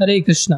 [0.00, 0.56] हरे कृष्णा।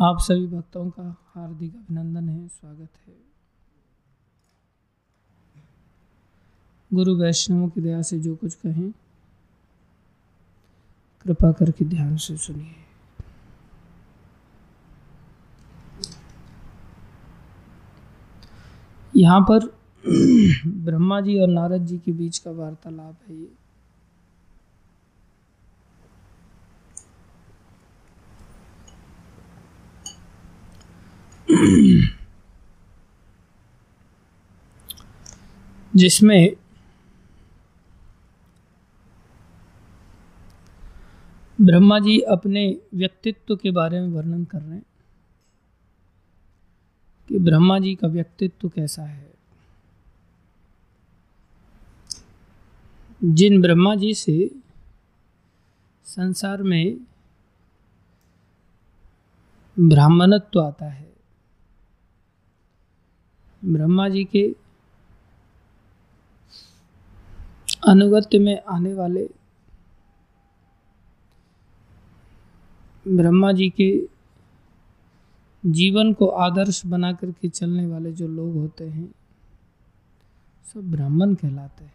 [0.00, 3.14] आप सभी भक्तों का हार्दिक अभिनंदन है, स्वागत है।
[6.94, 8.90] गुरु वैष्णवों की दया से जो कुछ कहें,
[11.24, 12.74] कृपा करके ध्यान से सुनिए।
[19.16, 19.66] यहाँ पर
[20.66, 23.65] ब्रह्मा जी और नारद जी के बीच का वार्तालाप है ये।
[35.96, 36.56] जिसमें
[41.60, 44.86] ब्रह्मा जी अपने व्यक्तित्व के बारे में वर्णन कर रहे हैं
[47.28, 49.34] कि ब्रह्मा जी का व्यक्तित्व कैसा है।
[53.24, 54.50] जिन ब्रह्मा जी से
[56.04, 56.96] संसार में
[59.78, 61.15] ब्राह्मणत्व आता है
[63.66, 64.42] ब्रह्मा जी के
[67.88, 69.28] अनुगत्य में आने वाले
[73.06, 73.90] ब्रह्मा जी के
[75.64, 79.14] जीवन को आदर्श बना करके चलने वाले जो लोग होते हैं,
[80.74, 81.94] सब ब्राह्मण कहलाते हैं।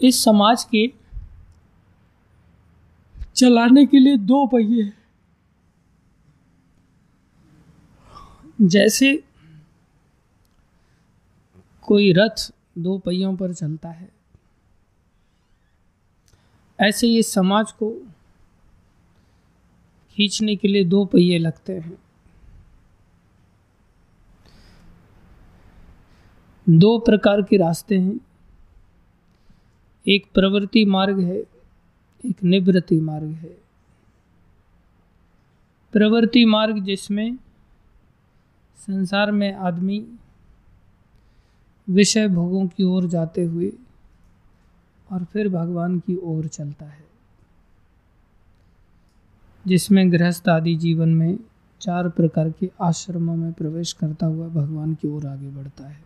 [0.00, 0.86] इस समाज के
[3.34, 4.92] चलाने के लिए दो पहिए
[8.62, 9.24] जैसे
[11.82, 14.08] कोई रथ दो पहियों पर चलता है,
[16.80, 18.06] ऐसे ये समाज को
[20.10, 21.98] खींचने के लिए दो पहिए लगते हैं।
[26.68, 28.20] दो प्रकार के रास्ते हैं।
[30.08, 31.36] एक प्रवृत्ति मार्ग है,
[32.26, 33.58] एक निवृत्ति मार्ग है।
[35.92, 37.38] प्रवृत्ति मार्ग जिसमें
[38.76, 40.06] संसार में आदमी
[41.90, 43.72] विषय भोगों की ओर जाते हुए
[45.12, 47.04] और फिर भगवान की ओर चलता है,
[49.66, 51.38] जिसमें गृहस्थ आदि जीवन में
[51.80, 56.04] चार प्रकार के आश्रमों में प्रवेश करता हुआ भगवान की ओर आगे बढ़ता है।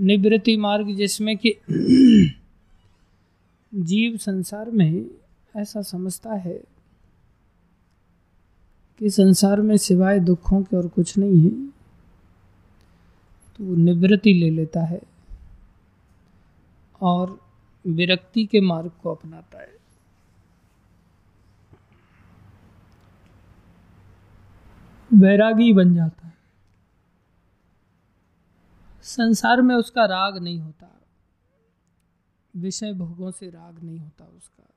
[0.00, 1.54] निवृत्ति मार्ग जिसमें कि
[3.74, 5.06] जीव संसार में
[5.56, 6.73] ऐसा समझता है
[8.98, 11.66] कि संसार में सिवाय दुखों के और कुछ नहीं है
[13.56, 15.02] तो वो निवृत्ति ले लेता है
[17.00, 17.40] और
[17.86, 19.74] विरक्ति के मार्ग को अपनाता है।
[25.14, 26.34] वैरागी बन जाता है।
[29.02, 31.00] संसार में उसका राग नहीं होता।
[32.56, 34.73] विषय भोगों से राग नहीं होता उसका।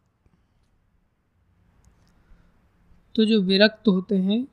[3.17, 4.47] तो जो विरक्त होते हैं,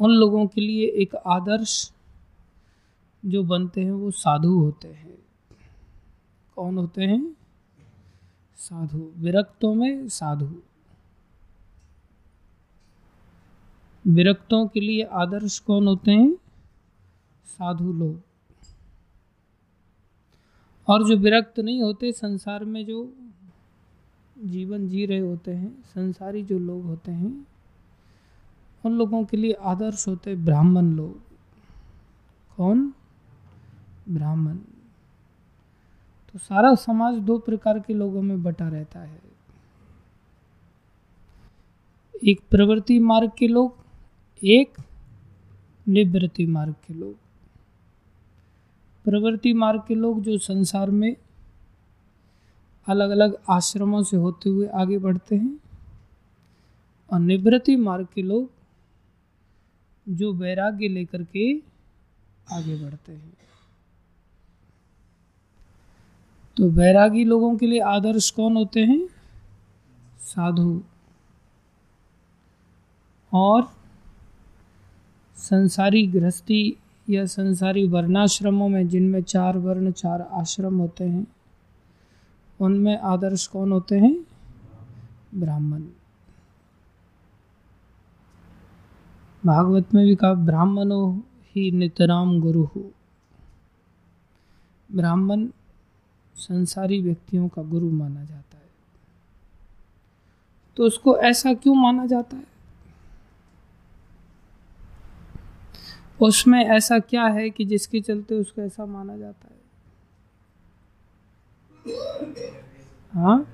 [0.00, 1.92] उन लोगों के लिए एक आदर्श
[3.24, 5.18] जो बनते हैं, वो साधु होते हैं।
[6.54, 7.36] कौन होते हैं?
[8.56, 10.62] साधु। विरक्तों में साधु।
[14.06, 16.36] विरक्तों के लिए आदर्श कौन होते हैं?
[17.44, 18.20] साधु लोग।
[20.88, 23.16] और जो विरक्त नहीं होते, संसार में जो
[24.44, 27.46] जीवन जी रहे होते हैं, संसारी जो लोग होते हैं,
[28.84, 31.20] उन लोगों के लिए आदर्श होते ब्राह्मण लोग।
[32.56, 32.94] कौन?
[34.08, 34.56] ब्राह्मण।
[36.32, 39.20] तो सारा समाज दो प्रकार के लोगों में बटा रहता है।
[42.24, 43.76] एक प्रवृत्ति मार्ग के लोग,
[44.44, 44.72] एक
[45.88, 47.14] निवृत्ति मार्ग के लोग।
[49.04, 51.16] प्रवृत्ति मार्ग के लोग जो संसार में
[52.88, 55.58] अलग अलग आश्रमों से होते हुए आगे बढ़ते हैं।
[57.12, 58.50] और निवृत्ति मार्ग के लोग
[60.08, 61.58] जो वैराग्य लेकर के
[62.52, 63.36] आगे बढ़ते हैं।
[66.56, 69.08] तो वैरागी लोगों के लिए आदर्श कौन होते हैं?
[70.18, 70.82] साधु।
[73.32, 73.72] और
[75.36, 76.76] संसारी गृहस्थी
[77.10, 81.26] या संसारी वर्णाश्रमों में जिनमें चार वर्ण, चार आश्रम होते हैं।
[82.60, 84.26] उनमें आदर्श कौन होते हैं?
[85.34, 85.82] ब्राह्मण।
[89.46, 92.92] भागवत में भी कहा, ब्राह्मणो ही नितराम गुरु। हो
[94.92, 95.48] ब्राह्मण
[96.36, 98.70] संसारी व्यक्तियों का गुरु माना जाता है।
[100.76, 102.54] तो उसको ऐसा क्यों माना जाता है?
[106.22, 109.63] उसमें ऐसा क्या है कि जिसके चलते उसको ऐसा माना जाता है?
[113.14, 113.46] हाँ?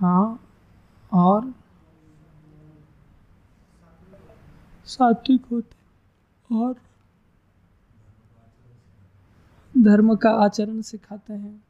[0.00, 0.48] हाँ
[1.12, 1.54] और?
[4.86, 5.76] सात्विक होते
[6.54, 6.74] और
[9.78, 11.64] धर्म का आचरण सिखाते हैं।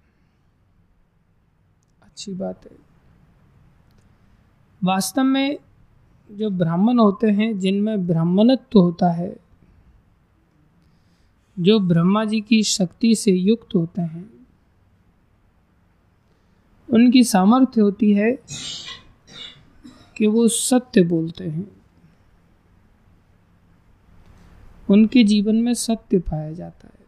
[2.02, 2.76] अच्छी बात है।
[4.84, 5.58] वास्तव में
[6.32, 9.49] जो ब्राह्मण होते हैं, जिनमें ब्राह्मणत्व होता है
[11.60, 14.46] जो ब्रह्मा जी की शक्ति से युक्त होते हैं।
[16.90, 18.38] उनकी सामर्थ्य होती है
[20.16, 21.82] कि वो सत्य बोलते हैं।
[24.90, 27.00] उनके जीवन में सत्य पाया जाता है।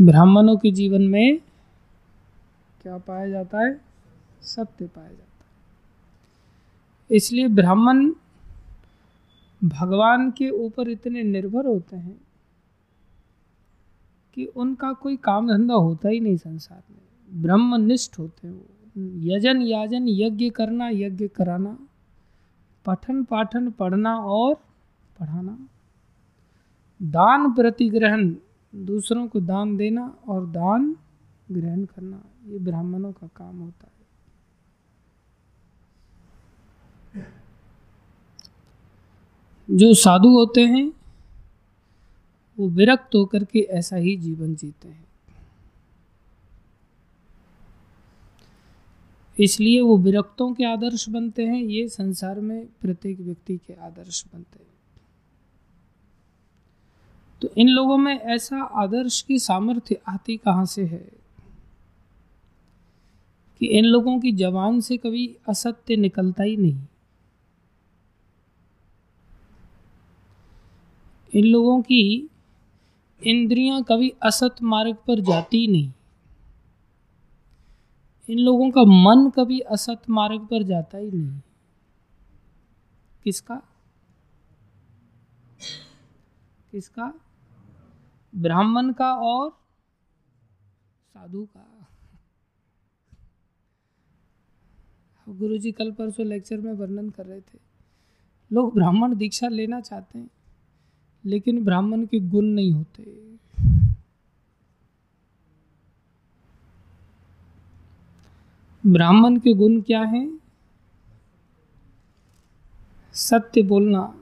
[0.00, 1.40] ब्राह्मणों के जीवन में
[2.82, 3.80] क्या पाया जाता है?
[4.42, 8.12] सत्य पाया जाता है। इसलिए ब्राह्मण
[9.64, 12.20] भगवान के ऊपर इतने निर्भर होते हैं
[14.34, 18.66] कि उनका कोई काम धंधा होता ही नहीं संसार में। ब्रह्मनिष्ठ होते हैं वो।
[19.20, 21.78] यजन, याजन, यज्ञ करना, यज्ञ कराना,
[22.86, 24.64] पठन, पाठन, पढ़ना और
[25.20, 25.68] पढ़ाना।
[27.02, 28.34] दान प्रतिग्रहण,
[28.74, 30.96] दूसरों को दान देना और दान
[31.52, 33.92] ग्रहण करना, ये ब्राह्मणों का काम होता है।
[39.72, 40.92] जो साधु होते हैं,
[42.58, 45.04] वो विरक्त होकर के ऐसा ही जीवन जीते हैं।
[49.40, 54.58] इसलिए वो विरक्तों के आदर्श बनते हैं, ये संसार में प्रत्येक व्यक्ति के आदर्श बनते
[54.58, 54.72] हैं।
[57.42, 61.10] तो इन लोगों में ऐसा आदर्श की सामर्थ्य आती कहाँ से है?
[63.58, 66.86] कि इन लोगों की जवान से कभी असत्य निकलता ही नहीं।
[71.34, 72.30] इन लोगों की
[73.26, 75.92] इंद्रियाँ कभी असत मार्ग पर जाती नहीं।
[78.30, 81.40] इन लोगों का मन कभी असत मार्ग पर जाता ही नहीं।
[83.24, 83.62] किसका?
[86.70, 87.14] किसका?
[88.34, 89.50] ब्राह्मण का और
[91.08, 91.86] साधु का।
[95.28, 97.58] गुरु जी कल परसों लेक्चर में वर्णन कर रहे थे।
[98.52, 100.30] लोग ब्राह्मण दीक्षा लेना चाहते हैं।
[101.26, 103.22] लेकिन ब्राह्मण के गुण नहीं होते।
[108.86, 110.38] ब्राह्मण के गुण क्या हैं?
[113.14, 114.14] सत्य बोलना।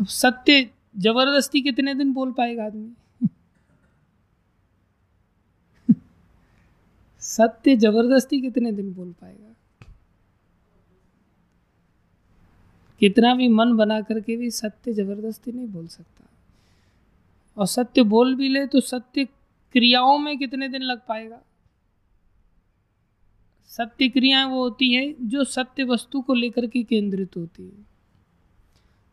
[0.00, 2.92] अब सत्य ज़बरदस्ती कितने दिन बोल पाएगा आदमी?
[7.20, 9.51] सत्य ज़बरदस्ती कितने दिन बोल पाएगा?
[13.02, 16.24] कितना भी मन बना करके भी सत्य ज़बरदस्ती नहीं बोल सकता।
[17.56, 19.24] और सत्य बोल भी ले तो सत्य
[19.72, 21.40] क्रियाओं में कितने दिन लग पाएगा?
[23.66, 27.86] सत्य क्रियाएँ वो होती हैं जो सत्य वस्तु को लेकर के केंद्रित होती है।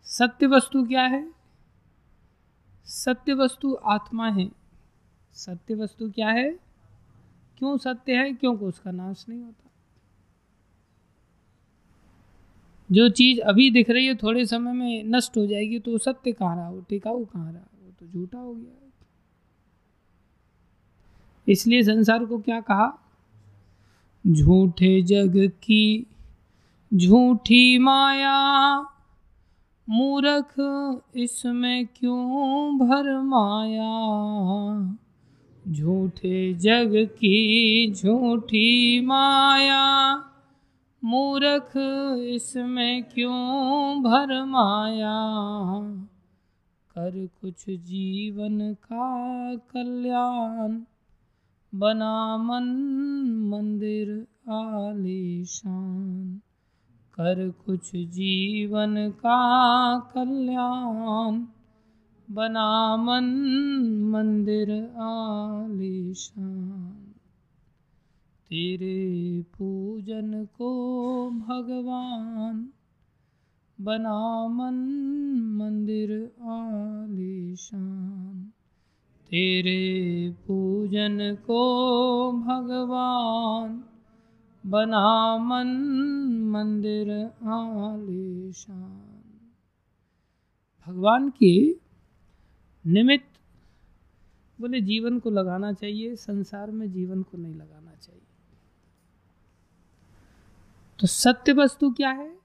[0.04, 1.32] सत्य वस्तु क्या है?
[2.86, 4.52] सत्य वस्तु आत्मा है।
[5.34, 6.60] सत्य वस्तु क्या है?
[7.58, 8.34] क्यों सत्य है?
[8.34, 9.69] क्योंकि उसका नाश नहीं होता।
[12.92, 16.56] जो चीज़ अभी दिख रही है, थोड़े समय में नष्ट हो जाएगी तो सत्य कहाँ
[16.56, 16.70] रहा?
[16.70, 17.62] वो टिकाऊ कहाँ रहा?
[17.62, 18.92] वो तो झूठा हो गया।
[21.48, 23.00] इसलिए संसार को क्या कहा?
[24.28, 26.06] झूठे जग की
[26.94, 28.82] झूठी माया,
[29.90, 30.54] मूर्ख,
[31.16, 34.00] इसमें क्यों भर माया?
[35.68, 40.26] झूठे जग की झूठी माया
[41.04, 41.72] मूर्ख,
[42.22, 45.32] इसमें क्यों भर माया?
[46.92, 50.82] कर कुछ जीवन का कल्याण,
[51.76, 56.42] बना मन मंदिर आलीशान।
[57.14, 61.46] कर कुछ जीवन का कल्याण,
[62.32, 63.26] बना मन
[64.14, 67.09] मंदिर आलीशान।
[68.50, 72.70] तेरे पूजन को भगवान
[73.82, 74.74] बना मन
[75.56, 78.52] मंदिर आलीशान।
[79.30, 83.84] तेरे पूजन को भगवान
[84.66, 85.68] बना मन
[86.52, 89.24] मंदिर आलीशान।
[90.88, 91.82] भगवान की
[92.88, 93.40] निमित्त,
[94.62, 98.22] बोले, जीवन को लगाना चाहिए, संसार में जीवन को नहीं लगाना चाहिए
[101.00, 102.40] तो सत्य वस्तु क्या है?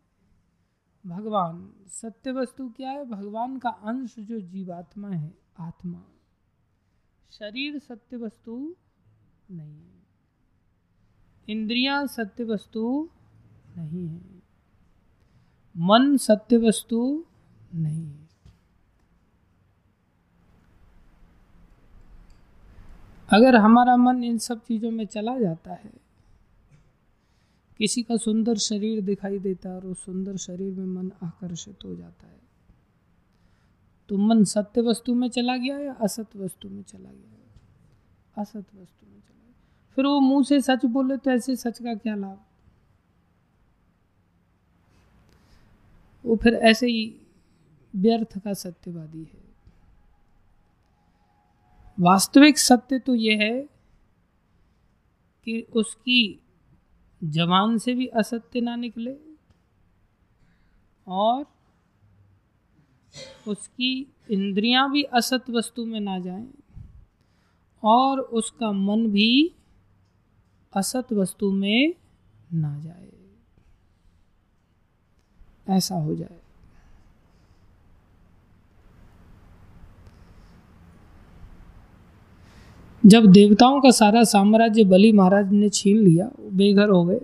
[1.07, 3.05] भगवान। सत्य वस्तु क्या है?
[3.05, 6.05] भगवान का अंश जो जीवात्मा है, आत्मा।
[7.31, 8.77] शरीर सत्य वस्तु
[9.51, 10.07] नहीं है।
[11.49, 13.09] इंद्रियाँ सत्य वस्तु
[13.77, 14.43] नहीं है।
[15.77, 17.25] मन सत्य वस्तु
[17.75, 18.29] नहीं है।
[23.33, 26.04] अगर हमारा मन इन सब चीज़ों में चला जाता है
[27.79, 31.95] किसी का सुंदर शरीर दिखाई देता है और उस सुंदर शरीर में मन आकर्षित हो
[31.95, 32.41] जाता है।
[34.09, 37.39] तो मन सत्य वस्तु में चला गया या असत वस्तु में चला गया?
[38.43, 39.55] असत वस्तु में चला गया।
[39.95, 42.45] फिर वो मुँह से सच बोले तो ऐसे सच का क्या लाभ?
[46.25, 47.17] वो फिर ऐसे ही
[47.97, 49.45] व्यर्थ का सत्यवादी है।
[52.01, 53.63] वास्तविक सत्य तो यह है
[55.45, 56.41] कि उसकी
[57.25, 59.17] जवान से भी असत्य ना निकले
[61.09, 61.47] और
[63.49, 66.49] उसकी इंद्रियाँ भी असत वस्तु में ना जाएँ
[67.83, 69.55] और उसका मन भी
[70.77, 71.95] असत वस्तु में
[72.53, 73.13] ना जाए।
[75.69, 76.44] ऐसा हो जाए।
[83.07, 87.21] जब देवताओं का सारा साम्राज्य बलि महाराज ने छीन लिया बेघर हो गए।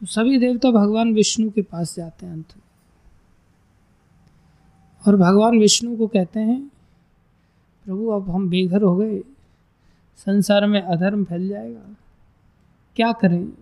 [0.00, 2.62] तो सभी देवता भगवान विष्णु के पास जाते हैं अंत में।
[5.08, 6.70] और भगवान विष्णु को कहते हैं,
[7.84, 9.18] प्रभु, अब हम बेघर हो गए।
[10.16, 11.96] संसार में अधर्म फैल जाएगा।
[12.96, 13.52] क्या करें?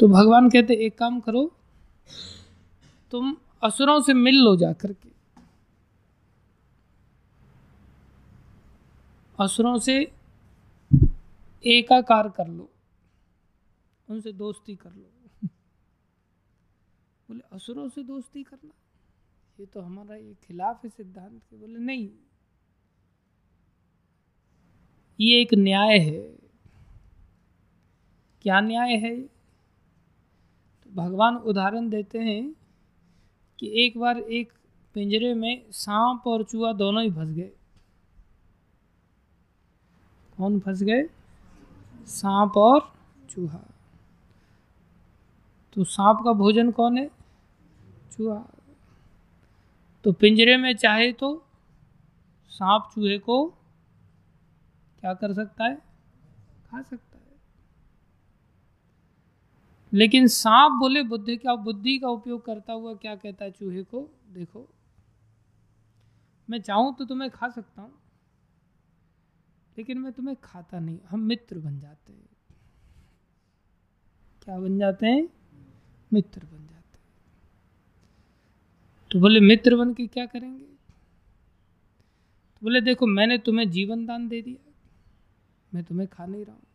[0.00, 1.52] तो भगवान कहते, एक काम करो,
[3.10, 5.17] तुम असुरों से मिल लो जा करके
[9.40, 10.12] असुरों से
[11.66, 12.70] एकाकार कर लो।
[14.10, 15.10] उनसे दोस्ती कर लो।
[17.28, 18.70] बोले, असुरों से दोस्ती करना?
[19.60, 22.10] ये तो हमारा ये खिलाफ है सिद्धांत के। बोले, नहीं।
[25.20, 26.38] ये एक न्याय है।
[28.42, 29.20] क्या न्याय है?
[30.84, 32.54] तो भगवान उदाहरण देते हैं
[33.58, 34.52] कि एक बार एक
[34.94, 37.52] पिंजरे में सांप और चूहा दोनों ही फंस गए।
[40.38, 41.10] कौन फंस गए?
[42.06, 42.92] सांप और
[43.30, 43.58] चूहा।
[45.72, 47.10] तो सांप का भोजन कौन है?
[48.16, 48.44] चूहा।
[50.04, 51.44] तो पिंजरे में चाहे तो
[52.48, 53.46] सांप चूहे को
[55.00, 55.74] क्या कर सकता है?
[56.70, 57.24] खा सकता है।
[59.92, 64.08] लेकिन सांप बोले, बुद्धि का बुद्धि का उपयोग करता हुआ क्या कहता है चूहे को?
[64.30, 64.68] देखो।
[66.50, 67.92] मैं चाहूँ तो तुम्हें खा सकता हूँ।
[69.78, 72.28] लेकिन मैं तुम्हें खाता नहीं, हम मित्र बन जाते हैं।
[74.42, 75.28] क्या बन जाते हैं?
[76.12, 77.04] मित्र बन जाते हैं।
[79.10, 80.64] तो बोले, मित्र बन के क्या करेंगे?
[80.64, 84.72] तो बोले, देखो, मैंने तुम्हें जीवन दान दे दिया,
[85.74, 86.66] मैं तुम्हें खा नहीं रहा हूँ।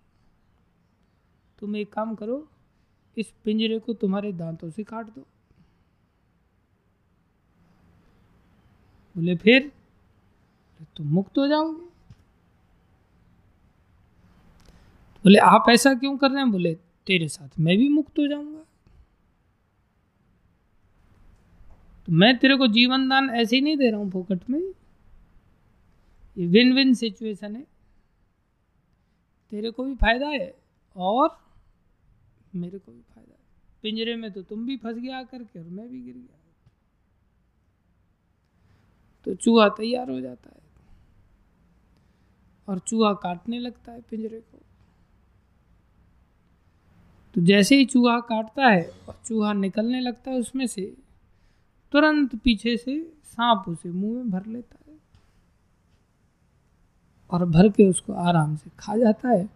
[1.59, 2.49] तुम एक काम करो,
[3.17, 5.21] इस पिंजरे को तुम्हारे दांतों से काट दो।
[9.15, 9.71] बोले, फिर?
[10.97, 11.92] तुम मुक्त हो जाओगे।
[15.23, 16.51] बोले, आप ऐसा क्यों कर रहे हैं?
[16.51, 16.75] बोले,
[17.07, 18.59] तेरे साथ मैं भी मुक्त हो जाऊँगा।
[22.05, 24.59] तो मैं तेरे को जीवन दान ऐसे ही नहीं दे रहा हूँ फोकट में।
[26.37, 27.67] ये विन विन सिचुएशन है।
[29.51, 30.55] तेरे को भी फ़ायदा है
[30.95, 31.29] और
[32.55, 33.39] मेरे को भी फ़ायदा है।
[33.83, 36.39] पिंजरे में तो तुम भी फंस गया आकर के और मैं भी गिर गया।
[39.25, 40.61] तो चूहा तैयार हो जाता है
[42.67, 44.59] और चूहा काटने लगता है पिंजरे को।
[47.35, 50.97] तो जैसे ही चूहा काटता है और चूहा निकलने लगता है उसमें से,
[51.91, 54.97] तुरंत पीछे से सांप उसे मुँह में भर लेता है
[57.31, 59.49] और भर के उसको आराम से खा जाता है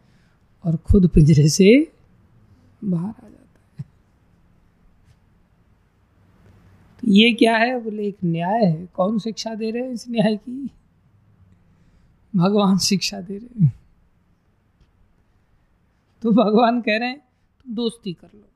[0.66, 1.94] और खुद पिंजरे से
[2.84, 3.86] बाहर आ जाता है।
[7.02, 7.82] तो ये क्या है?
[7.82, 10.70] बोले, एक न्याय है। कौन शिक्षा दे रहे हैं इस न्याय की?
[12.36, 13.74] भगवान शिक्षा दे रहे हैं।
[16.22, 17.27] तो भगवान कह रहे हैं
[17.68, 18.48] दोस्ती कर लो।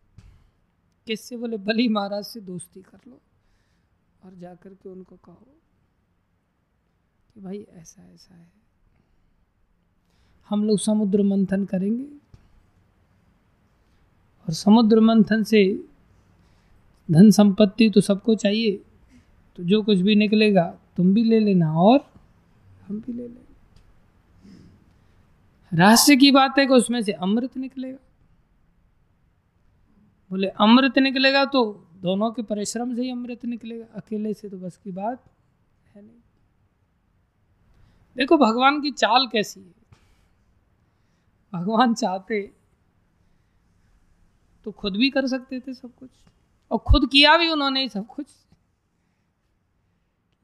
[1.07, 1.57] किससे बोले?
[1.57, 3.19] बली महाराज से दोस्ती कर लो
[4.25, 5.47] और जाकर के उनको कहो
[7.33, 8.51] कि भाई ऐसा ऐसा है।
[10.49, 12.05] हम लोग समुद्र मंथन करेंगे
[14.45, 15.63] और समुद्र मंथन से
[17.09, 18.71] धन संपत्ति तो सबको चाहिए
[19.57, 20.63] तो जो कुछ भी निकलेगा
[20.97, 21.99] तुम भी ले लेना और
[22.87, 23.39] हम भी ले लेंगे।
[25.71, 27.97] रहस्य की बात है कि उसमें से अमृत निकलेगा।
[30.31, 34.77] बोले, अमृत निकलेगा तो दोनों के परिश्रम से ही अमृत निकलेगा, अकेले से तो बस
[34.77, 35.25] की बात
[35.95, 36.15] है नहीं।
[38.17, 39.75] देखो, भगवान की चाल कैसी है?
[41.53, 42.53] भगवान चाहते
[44.63, 46.09] तो खुद भी कर सकते थे सब कुछ,
[46.71, 48.27] और खुद किया भी उन्होंने ही सब कुछ।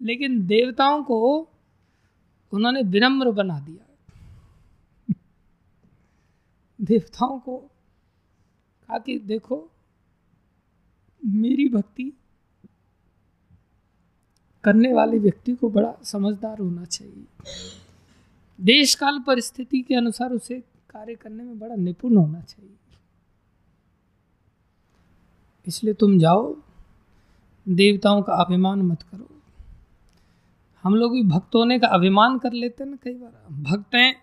[0.02, 1.50] लेकिन देवताओं को
[2.54, 3.96] उन्होंने विनम्र बना दिया।
[6.82, 7.58] देवताओं को
[8.88, 9.72] कहा कि, देखो
[11.28, 12.14] मेरी भक्ति
[14.64, 17.26] करने वाले व्यक्ति को बड़ा समझदार होना चाहिए।
[18.62, 22.72] देश काल परिस्थिति के अनुसार उसे कार्य करने में बड़ा निपुण होना चाहिए।
[25.68, 26.56] इसलिए तुम जाओ,
[27.70, 29.30] देवताओं का अभिमान मत करो।
[30.84, 34.16] हम लोग भी भक्त होने का अभिमान कर लेते हैं ना कई बार। भक्त हैं,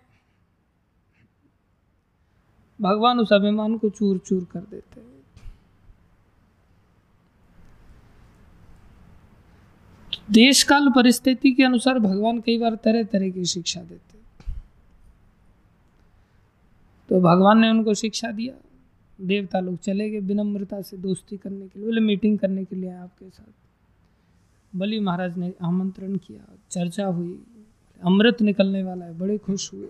[2.81, 5.14] भगवान उस अभिमान को चूर चूर कर देते हैं।
[10.31, 14.15] देश काल परिस्थिति के अनुसार भगवान कई बार तरह तरह की शिक्षा देते
[17.09, 18.53] तो भगवान ने उनको शिक्षा दिया।
[19.21, 22.91] देवता लोग चले गए विनम्रता से दोस्ती करने के लिए, बोले, मीटिंग करने के लिए
[22.91, 27.43] आपके साथ। बलि महाराज ने आमंत्रण किया। चर्चा हुई।
[28.03, 29.87] अमृत निकलने वाला है। बड़े खुश हुए।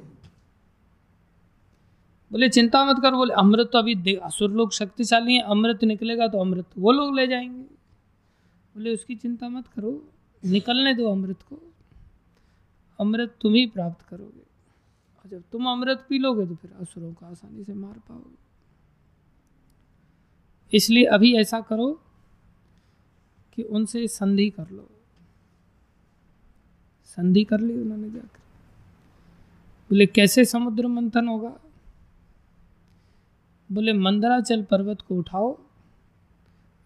[2.32, 6.38] बोले, चिंता मत कर। बोले, अमृत तो अभी असुर लोग शक्तिशाली हैं। अमृत निकलेगा तो
[6.38, 7.62] अमृत वो लोग ले जाएँगे।
[8.76, 10.10] बोले, उसकी चिंता मत करो।
[10.46, 11.74] निकलने दो अमृत को।
[13.00, 14.46] अमृत तुम ही प्राप्त करोगे।
[15.20, 18.46] और जब तुम अमृत पी लोगे तो फिर असुरों को आसानी से मार पाओगे।
[20.78, 22.02] इसलिए अभी ऐसा करो
[23.54, 24.90] कि उनसे संधि कर लो।
[27.06, 28.40] संधि कर ली उन्होंने जाकर।
[29.90, 31.60] बोले, कैसे समुद्र मंथन होगा?
[33.72, 35.60] बोले, मंदराचल पर्वत को उठाओ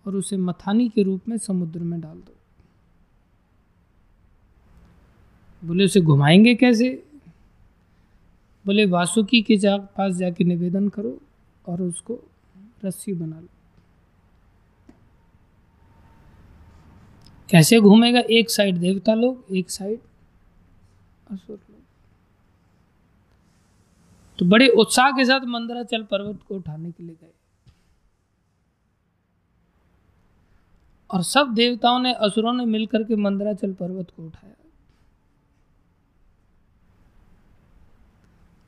[0.07, 2.38] और उसे मथानी के रूप में समुद्र में डाल दो।
[5.63, 7.03] बोले, उसे घुमाएँगे कैसे?
[8.65, 11.21] बोले, वासुकी के जा, पास जाके निवेदन करो
[11.67, 12.19] और उसको
[12.85, 13.47] रस्सी बना लो।
[17.49, 18.19] कैसे घूमेगा?
[18.19, 19.99] एक साइड देवता लोग, एक साइड
[21.31, 21.81] असुर लोग।
[24.39, 27.33] तो बड़े उत्साह के साथ मंदराचल पर्वत को उठाने के लिए गए।
[31.13, 34.58] और सब देवताओं ने, असुरों ने मिलकर के मंदराचल पर्वत को उठाया।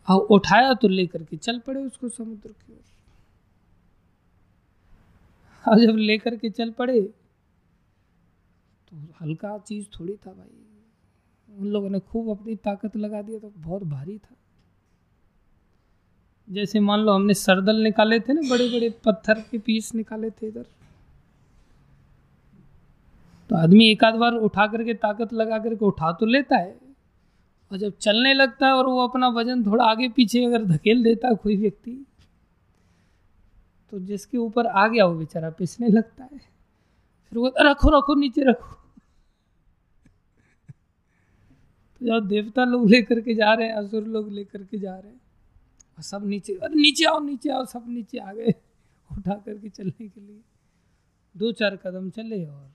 [0.07, 2.79] और उठाया तो लेकर के चल पड़े उसको समुद्र की ओर।
[5.65, 7.01] और जब लेकर के चल पड़े
[8.87, 13.51] तो हल्का चीज़ थोड़ी था भाई। उन लोगों ने खूब अपनी ताकत लगा दिया तो
[13.57, 14.35] बहुत भारी था।
[16.47, 20.47] जैसे मान लो हमने सरदल निकाले थे ना बड़े बड़े पत्थर के पीस निकाले थे
[20.47, 20.65] इधर।
[23.49, 26.75] तो आदमी एक आध बार उठा करके ताकत लगा करके उठा तो लेता है।
[27.71, 31.27] और जब चलने लगता है और वो अपना वज़न थोड़ा आगे पीछे अगर धकेल देता
[31.27, 32.05] है कोई व्यक्ति
[33.91, 36.37] तो जिसके ऊपर आ गया वो बेचारा, पिसने लगता है।
[37.29, 38.75] फिर वो रखो रखो, नीचे रखो।
[41.99, 45.11] तो जब देवता लोग लेकर के जा रहे हैं, असुर लोग लेकर के जा रहे
[45.11, 45.21] हैं,
[45.97, 48.53] और सब नीचे, अरे, नीचे आओ नीचे आओ, सब नीचे आ गए।
[49.17, 50.41] उठा करके चलने के लिए।
[51.37, 52.71] दो चार कदम चले और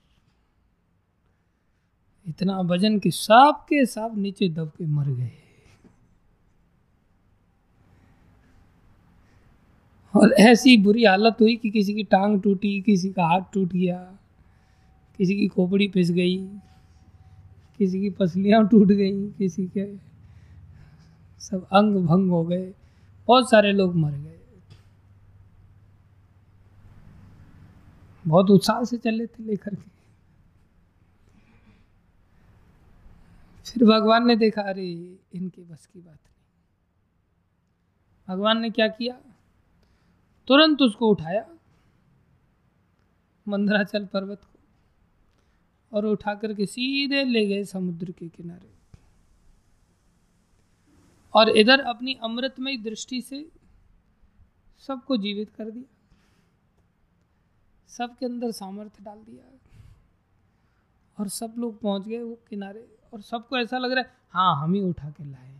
[2.27, 5.31] इतना वज़न कि सब के सब नीचे दब के मर गए।
[10.13, 14.17] और ऐसी बुरी हालत हुई कि किसी की टांग टूटी, किसी का हाथ टूट गया,
[15.17, 16.37] किसी की खोपड़ी पिस गई,
[17.77, 19.85] किसी की पसलियाँ टूट गई, किसी के
[21.39, 22.73] सब अंग भंग हो गए,
[23.27, 24.39] बहुत सारे लोग मर गए।
[28.27, 29.96] बहुत उत्साह से चले थे लेकर के।
[33.71, 36.37] फिर भगवान ने देखा, अरे, इनके बस की बात नहीं।
[38.27, 39.21] भगवान ने क्या किया?
[40.47, 41.55] तुरंत उसको उठाया,
[43.47, 44.59] मंदराचल पर्वत को,
[45.97, 48.71] और उठा करके सीधे ले गए समुद्र के किनारे।
[51.33, 53.51] और इधर अपनी अमृतमय दृष्टि से
[54.79, 55.97] सबको जीवित कर दिया।
[57.87, 59.57] सबके अंदर सामर्थ्य डाल दिया।
[61.19, 64.73] और सब लोग पहुँच गए वो किनारे। और सबको ऐसा लग रहा है हाँ हम
[64.73, 65.55] ही उठा के लाए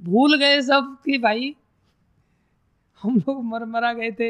[0.00, 1.56] भूल गए सब कि भाई,
[3.02, 4.28] हम लोग मर मरा गए थे,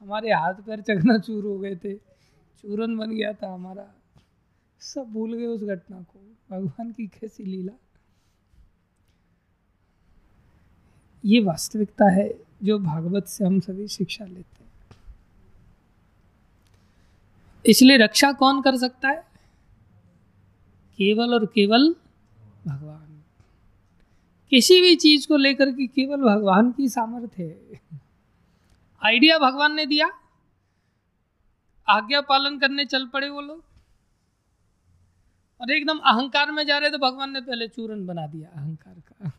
[0.00, 3.86] हमारे हाथ पैर चकना चूर हो गए थे, चूरन बन गया था हमारा।
[4.80, 7.72] सब भूल गए उस घटना को, भगवान की कैसी लीला।
[11.24, 12.28] ये वास्तविकता है
[12.62, 14.72] जो भागवत से हम सभी शिक्षा लेते हैं।
[17.66, 19.33] इसलिए रक्षा कौन कर सकता है?
[20.98, 21.94] केवल और केवल
[22.66, 23.22] भगवान।
[24.50, 27.80] किसी भी चीज़ को लेकर के केवल भगवान की सामर्थ्य है।
[29.04, 30.10] आइडिया भगवान ने दिया।
[31.88, 33.64] आज्ञा पालन करने चल पड़े वो लोग।
[35.60, 39.32] और एकदम अहंकार में जा रहे तो भगवान ने पहले चूरन बना दिया अहंकार का।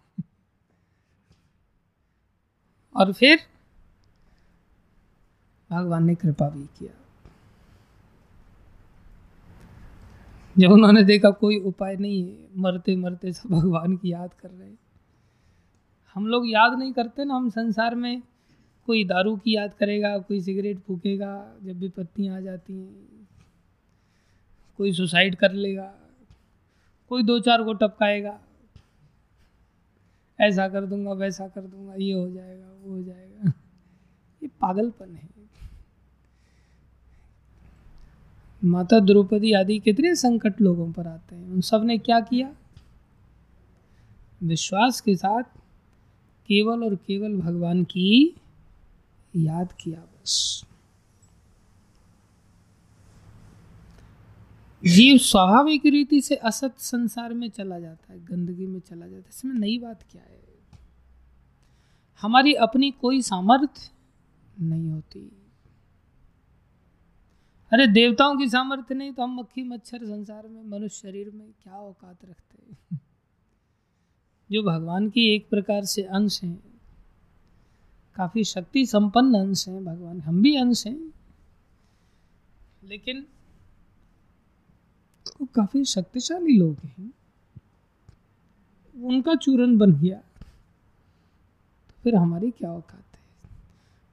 [2.96, 3.40] और फिर
[5.72, 7.05] भगवान ने कृपा भी किया।
[10.60, 14.68] जब उन्होंने देखा कोई उपाय नहीं है, मरते मरते सब भगवान की याद कर रहे
[14.68, 14.78] हैं।
[16.16, 18.22] हम लोग याद नहीं करते ना, हम संसार में
[18.86, 23.28] कोई दारू की याद करेगा, कोई सिगरेट फूकेगा, जब भी पत्तियाँ आ जाती हैं,
[24.78, 25.94] कोई सुसाइड कर लेगा,
[27.10, 28.40] कोई दो चार को टपकाएगा,
[30.42, 33.44] ऐसा कर दूँगा, वैसा कर दूँगा, ये हो जाएगा, वो हो जाएगा।
[34.44, 35.35] ये पागलपन है।
[38.66, 42.56] माता द्रौपदी आदि कितने संकट लोगों पर आते हैं। उन सबने क्या किया?
[44.44, 45.44] विश्वास के साथ
[46.48, 48.36] केवल और केवल भगवान की
[49.36, 50.66] याद किया बस।
[54.86, 59.30] जीव स्वाभाविक रीति से असत संसार में चला जाता है, गंदगी में चला जाता है।
[59.30, 60.44] इसमें नई बात क्या है?
[62.22, 63.90] हमारी अपनी कोई सामर्थ्य
[64.62, 65.45] नहीं होती।
[67.76, 71.74] अरे देवताओं की सामर्थ्य नहीं तो हम मक्खी, मच्छर संसार में, मनुष्य शरीर में क्या
[71.74, 73.00] औकात रखते हैं?
[74.52, 76.64] जो भगवान की एक प्रकार से अंश हैं,
[78.16, 81.14] काफ़ी शक्ति संपन्न अंश हैं, भगवान हम भी अंश हैं,
[82.84, 83.26] लेकिन
[85.42, 87.14] वो काफ़ी शक्तिशाली लोग हैं।
[89.04, 90.18] उनका चूरन बन गया
[91.90, 93.05] तो फिर हमारी क्या औकात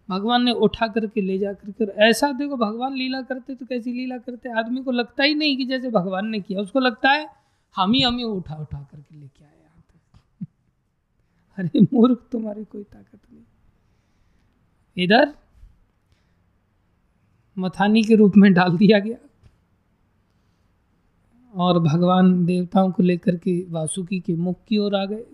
[0.08, 4.18] भगवान ने उठा करके ले जा करके ऐसा देखो भगवान लीला करते तो कैसी लीला
[4.18, 4.58] करते?
[4.58, 7.28] आदमी को लगता ही नहीं कि जैसे भगवान ने किया। उसको लगता है,
[7.76, 10.46] हम ही, हमें उठा उठा करके लेके आए यहाँ तक।
[11.58, 13.42] अरे मूर्ख, तुम्हारी कोई ताकत नहीं।
[15.04, 15.34] इधर
[17.58, 19.16] मथानी के रूप में डाल दिया गया।
[21.54, 25.24] और भगवान देवताओं को लेकर के वासुकी के मुख की ओर आ गए।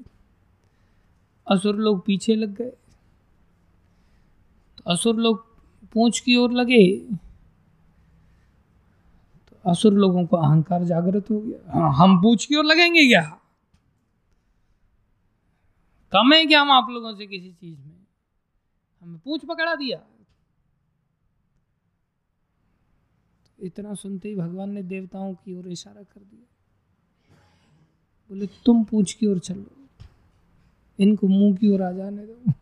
[1.51, 2.73] असुर लोग पीछे लग गए।
[4.89, 5.47] असुर लोग
[5.93, 6.97] पूछ की ओर लगे।
[9.49, 13.41] तो असुर लोगों को अहंकार जागृत हो गया। हाँ हम पूछ की ओर लगेंगे क्या?
[16.13, 18.07] कम है क्या हम आप लोगों से किसी चीज़ में?
[19.01, 20.01] हमें पूछ पकड़ा दिया।
[23.61, 26.47] इतना सुनते ही भगवान ने देवताओं की ओर इशारा कर दिया।
[28.31, 29.65] बोले, तुम पूछ की ओर चलो।
[31.01, 32.53] इनको मुँह की ओर आ जाने दो।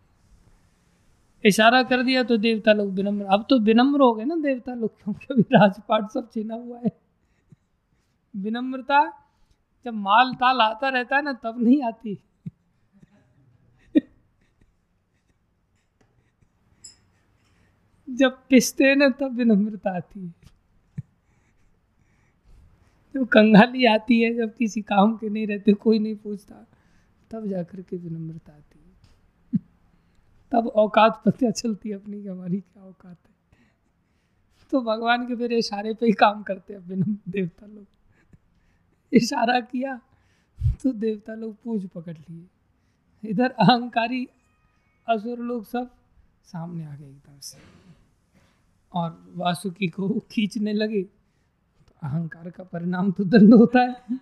[1.45, 4.91] इशारा कर दिया तो देवता लोग विनम्र। अब तो विनम्र हो गए ना देवता लोग,
[5.01, 6.91] क्योंकि राजपाट सब छीना हुआ है।
[8.35, 9.05] विनम्रता
[9.85, 12.19] जब माल ताल आता रहता है ना, तब नहीं आती।
[18.09, 20.35] जब पिसते हैं ना, तब विनम्रता आती है।
[23.15, 26.67] जब कंगाली आती है, जब किसी काम के नहीं रहते, कोई नहीं पूछता,
[27.31, 28.86] तब जाकर के विनम्रता आती है।
[30.53, 33.35] तब औकात पता चलती है अपनी हमारी क्या औकात है।
[34.73, 37.87] तो भगवान के फिर इशारे पे ही काम करते हैं विनम्र देवता लोग।
[39.13, 40.01] इशारा किया
[40.83, 44.27] तो देवता लोग पूछ पकड़ लिए। इधर अहंकारी
[45.09, 45.91] असुर लोग सब
[46.45, 47.59] सामने आ गए एकदम से।
[48.93, 54.19] और वासुकी को खींचने लगे तो अहंकार का परिणाम तो दंड होता है।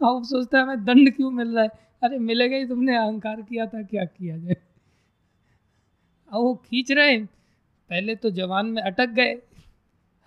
[0.00, 1.70] आप सोचते हैं हमें दंड क्यों मिल रहा है?
[2.02, 4.56] अरे मिलेगा ही तुमने, अहंकार किया था, क्या किया जाए?
[6.28, 7.26] अब वो खींच रहे हैं।
[7.90, 9.42] पहले तो जवान में अटक गए।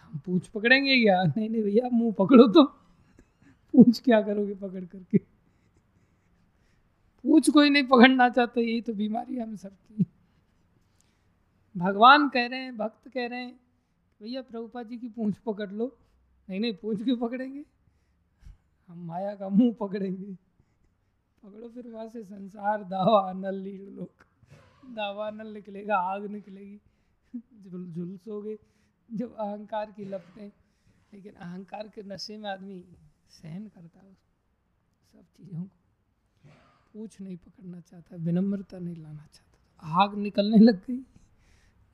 [0.02, 2.64] हम पूछ पकड़ेंगे क्या नहीं नहीं भैया, मुँह पकड़ो तो।
[3.74, 5.18] पूछ क्या करोगे पकड़ करके?
[7.24, 10.06] पूछ कोई नहीं, पकड़ना चाहता, यही तो बीमारी हम सबकी
[11.78, 13.60] भगवान कह रहे हैं, भक्त कह रहे हैं,
[14.22, 15.98] भैया, प्रभुपा जी की पूंछ पकड़ लो।
[16.50, 17.64] नहीं नहीं, पूंछ क्यों पकड़ेंगे?
[18.88, 20.51] हम माया का मुँह पकड़ेंगे।
[21.44, 24.10] पकड़ो, फिर वहाँ से संसार, दावा नल लीड़ लोग
[24.96, 26.82] दावा, नल निकलेगा, आग निकलेगी।
[27.92, 28.58] झुलसोगे,
[29.14, 30.52] जब अहंकार की लपटें।
[31.14, 32.86] लेकिन अहंकार के नशे में आदमी
[33.30, 34.14] सहन करता है
[35.12, 35.80] सब चीज़ों को।
[36.94, 41.06] पूछ नहीं पकड़ना चाहता, विनम्रता नहीं लाना चाहता। आग निकलने लग गई।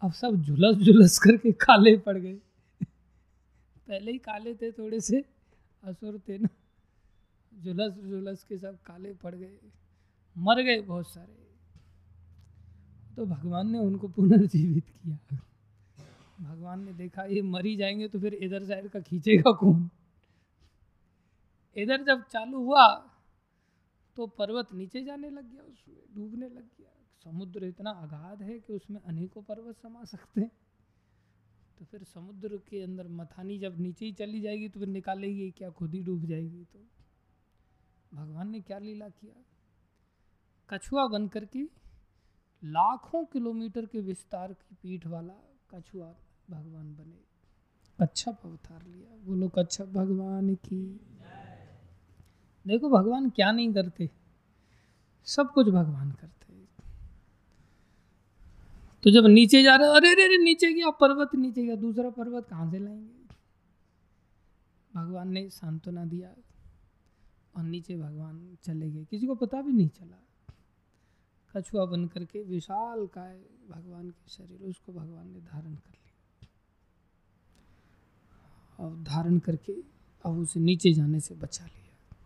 [0.02, 2.34] अब सब झुलस झुलस करके काले पड़ गए।
[3.88, 5.26] पहले ही काले थे थोड़े से
[5.84, 6.50] असुर थे ना।
[7.58, 9.58] झुलस झुलस के सब काले पड़ गए,
[10.36, 11.36] मर गए बहुत सारे।
[13.16, 15.40] तो भगवान ने उनको पुनर्जीवित किया।
[16.42, 19.90] भगवान ने देखा, ये मरी जाएँगे तो फिर इधर साइड का खींचेगा कौन?
[21.76, 22.88] इधर जब चालू हुआ
[24.16, 26.94] तो पर्वत नीचे जाने लग गया, उसमें डूबने लग गया।
[27.24, 30.52] समुद्र इतना अगाध है कि उसमें अनेकों पर्वत समा सकते हैं।
[31.80, 35.70] तो फिर समुद्र के अंदर मथानी जब नीचे ही चली जाएगी तो फिर निकालेगी क्या,
[35.70, 36.80] खुद ही डूब जाएगी तो।
[38.14, 39.44] भगवान ने क्या लीला किया?
[40.70, 41.64] कछुआ बन करके
[42.64, 45.34] लाखों किलोमीटर के विस्तार की पीठ वाला
[45.74, 46.16] कछुआ
[46.50, 47.28] भगवान बने।
[48.02, 51.00] कच्छप अवतार लिया। बोलो, कच्छप भगवान की।
[52.68, 54.10] देखो, भगवान क्या नहीं करते।
[55.26, 56.38] सब कुछ भगवान करते।
[59.04, 62.72] तो जब नीचे जा रहे अरे अरे, नीचे गया, पर्वत नीचे गया, दूसरा पर्वत कहाँ
[62.72, 63.36] से लाएँगे?
[64.96, 66.36] भगवान ने सांत्वना दिया।
[67.58, 70.24] और नीचे भगवान चले गए। किसी को पता भी नहीं चला।
[71.56, 76.48] कछुआ बन करके विशाल काय भगवान के शरीर, उसको भगवान ने धारण कर लिया।
[78.80, 79.74] और धारण करके
[80.26, 82.18] अब उसे नीचे जाने से बचा लिया।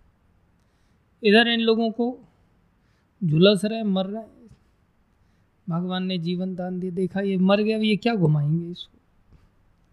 [1.23, 2.19] इधर इन लोगों को
[3.23, 4.47] झुलस रहे, मर रहे।
[5.69, 8.97] भगवान ने जीवन दान दिया। देखा, ये मर गया, अब ये क्या घुमाएँगे इसको?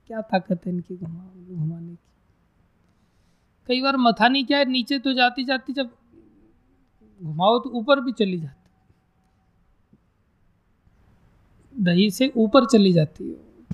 [0.07, 2.08] क्या ताकत है इनकी घुमा घुमाने की?
[3.69, 5.97] कई बार मथानी क्या है, नीचे तो जाती जाती जब
[7.21, 8.55] घुमाओ तो ऊपर भी चली जाती।
[11.75, 13.67] दही से ऊपर चली जाती है।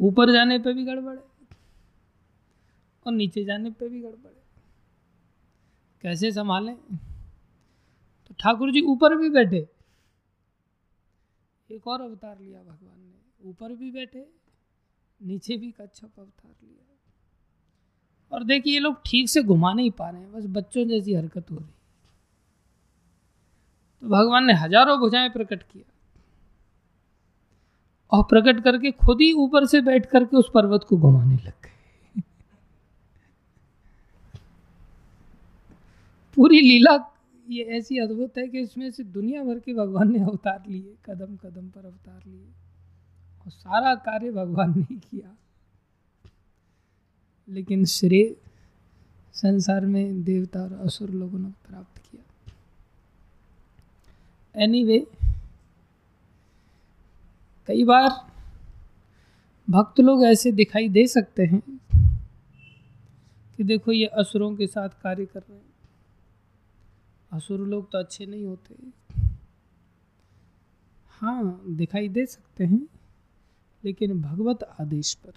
[0.00, 1.24] ऊपर जाने पे भी गड़बड़ है
[3.06, 4.42] और नीचे जाने पे भी गड़बड़ है।
[6.02, 6.76] कैसे संभालें?
[8.26, 9.66] तो ठाकुर जी ऊपर भी बैठे।
[11.70, 14.28] एक और अवतार लिया भगवान ने। ऊपर भी बैठे,
[15.20, 16.89] नीचे भी कच्छप अवतार लिया।
[18.32, 21.50] और देखिए, ये लोग ठीक से घुमा नहीं पा रहे हैं, बस बच्चों जैसी हरकत
[21.50, 21.68] हो रही
[24.02, 25.84] तो भगवान ने हज़ारों भुजाएँ प्रकट किया
[28.12, 32.22] और प्रकट करके खुद ही ऊपर से बैठ करके उस पर्वत को घुमाने लग गए।
[36.36, 36.96] पूरी लीला,
[37.46, 41.36] ये ऐसी अद्भुत है कि इसमें से दुनिया भर के भगवान ने अवतार लिए कदम
[41.36, 42.46] कदम पर अवतार लिए
[43.44, 45.36] और सारा कार्य भगवान ने किया।
[47.50, 48.36] लेकिन श्रेय
[49.34, 52.22] संसार में देवता और असुर लोगों ने प्राप्त किया।
[54.62, 55.18] एनीवे anyway,
[57.66, 58.08] कई बार
[59.70, 61.80] भक्त लोग ऐसे दिखाई दे सकते हैं
[63.56, 65.74] कि देखो ये असुरों के साथ कार्य कर रहे हैं।
[67.32, 68.74] असुर लोग तो अच्छे नहीं होते।
[71.10, 72.86] हाँ दिखाई दे सकते हैं
[73.84, 75.32] लेकिन भगवत आदेश पर।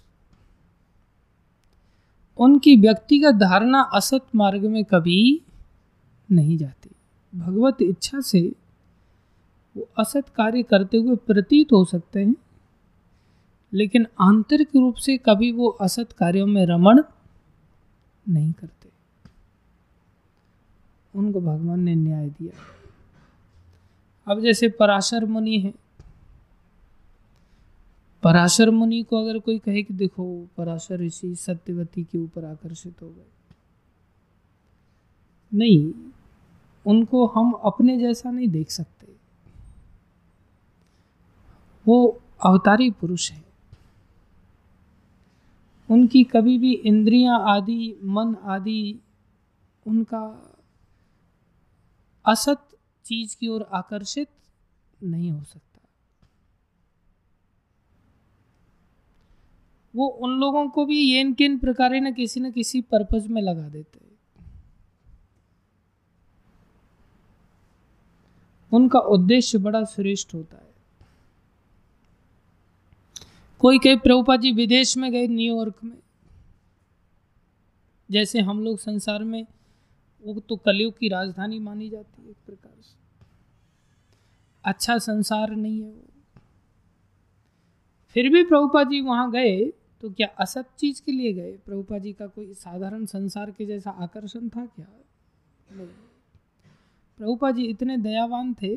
[2.38, 5.40] उनकी व्यक्तिगत धारणा असत मार्ग में कभी
[6.28, 6.90] नहीं जाती।
[7.32, 8.40] भगवत इच्छा से
[9.76, 12.34] वो असत कार्य करते हुए प्रतीत हो सकते हैं,
[13.72, 17.02] लेकिन आंतरिक रूप से कभी वो असत कार्यों में रमण
[18.28, 18.88] नहीं करते।
[21.14, 22.60] उनको भगवान ने न्याय दिया।
[24.26, 25.83] अब जैसे पराशर मुनि है
[28.24, 33.08] पराशर मुनि को अगर कोई कहे कि देखो, पराशर ऋषि सत्यवती के ऊपर आकर्षित हो
[33.08, 33.26] गए।
[35.54, 35.92] नहीं,
[36.86, 39.06] उनको हम अपने जैसा नहीं देख सकते।
[41.86, 43.44] वो अवतारी पुरुष है।
[45.90, 49.00] उनकी कभी भी इंद्रियाँ आदि, मन आदि,
[49.86, 50.54] उनका
[52.26, 52.68] असत
[53.04, 54.28] चीज़ की ओर आकर्षित
[55.02, 55.73] नहीं हो सकता।
[59.96, 63.68] वो उन लोगों को भी ये किन प्रकार न किसी न किसी पर्पज में लगा
[63.68, 64.04] देते
[68.72, 70.74] उनका उद्देश्य बड़ा श्रेष्ठ होता है।
[73.58, 75.98] कोई कहे प्रभुपा जी विदेश में गए न्यूयॉर्क में?
[78.10, 79.46] जैसे हम लोग संसार में,
[80.24, 82.96] वो तो कलयुग की राजधानी मानी जाती है एक प्रकार से।
[84.64, 86.04] अच्छा संसार नहीं है वो।
[88.08, 89.72] फिर भी प्रभुपा जी वहाँ गए
[90.04, 91.52] तो क्या असत चीज़ के लिए गए?
[91.52, 94.86] प्रभुपा जी का कोई साधारण संसार के जैसा आकर्षण था क्या?
[97.18, 98.76] प्रभुपा जी इतने दयावान थे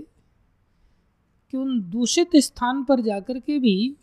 [1.52, 3.96] कि उन दूषित स्थान पर जाकर के भी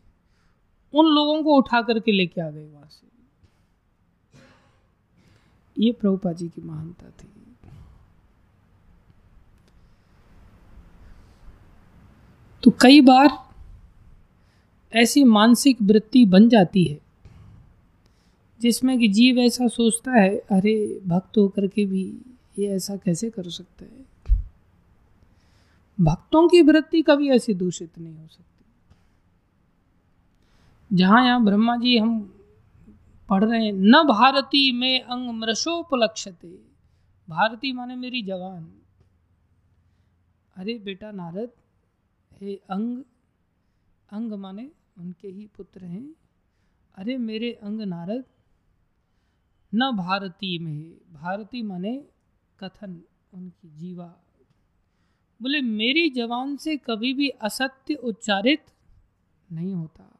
[0.94, 3.06] उन लोगों को उठा करके लेके आ गए वहाँ से।
[5.78, 7.28] ये प्रभुपा जी की महानता थी।
[12.62, 13.28] तो कई बार
[14.92, 17.03] ऐसी मानसिक वृत्ति बन जाती है
[18.64, 22.18] जिसमें कि जीव ऐसा सोचता है, अरे, भक्त होकर के भी
[22.58, 24.04] ये ऐसा कैसे कर सकता है?
[26.00, 28.64] भक्तों की वृत्ति कभी ऐसी दूषित नहीं हो सकती।
[30.96, 32.34] जहाँ यहाँ ब्रह्मा जी हम
[33.28, 36.58] पढ़ रहे हैं, न भारती में अंग मृषोपलक्षते।
[37.28, 38.72] भारती माने मेरी जवान।
[40.56, 41.50] अरे बेटा नारद,
[42.40, 43.02] हे अंग
[44.10, 46.14] अंग माने उनके ही पुत्र हैं।
[46.94, 48.24] अरे मेरे अंग नारद
[49.74, 52.04] न भारती में। भारती माने
[52.60, 53.02] कथन,
[53.34, 54.20] उनकी जीवा।
[55.42, 58.62] बोले, मेरी जवान से कभी भी असत्य उच्चारित
[59.52, 60.18] नहीं होता।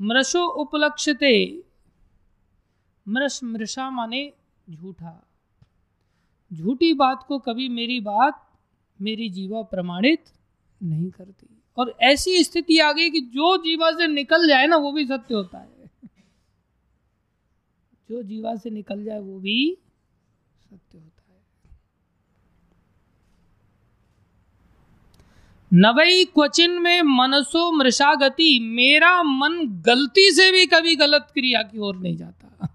[0.00, 1.62] मृषो उपलक्षते।
[3.08, 4.32] मृष, मृषा माने
[4.70, 5.26] झूठा।
[6.52, 8.52] झूठी बात को कभी मेरी बात,
[9.00, 10.24] मेरी जीवा प्रमाणित
[10.82, 14.92] नहीं करती। और ऐसी स्थिति आ गई कि जो जीवा से निकल जाए ना, वो
[14.92, 15.77] भी सत्य होता है।
[18.08, 19.76] जो जीवा से निकल जाए वो भी
[20.60, 21.40] सत्य होता है।
[25.72, 31.78] नवई क्वचिन में मनसो मृषा गति, मेरा मन गलती से भी कभी गलत क्रिया की
[31.78, 32.66] ओर नहीं जाता।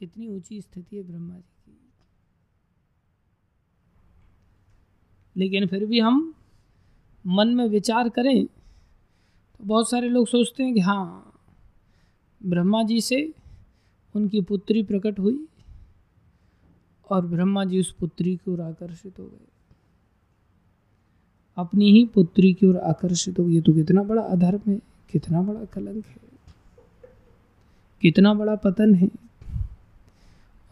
[0.00, 1.78] कितनी ऊँची स्थिति है ब्रह्मा जी की।
[5.36, 6.34] लेकिन फिर भी हम
[7.26, 11.28] मन में विचार करें तो बहुत सारे लोग सोचते हैं कि हाँ
[12.40, 13.34] ब्रह्मा जी से
[14.14, 15.46] उनकी पुत्री प्रकट हुई
[17.10, 19.46] और ब्रह्मा जी उस पुत्री की ओर आकर्षित हो गए।
[21.56, 24.78] अपनी ही पुत्री की ओर आकर्षित हो गए तो कितना बड़ा अधर्म है,
[25.12, 26.16] कितना बड़ा कलंक है,
[28.02, 29.08] कितना बड़ा पतन है।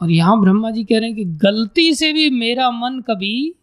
[0.00, 3.55] और यहाँ ब्रह्मा जी कह रहे हैं कि गलती से भी मेरा मन कभी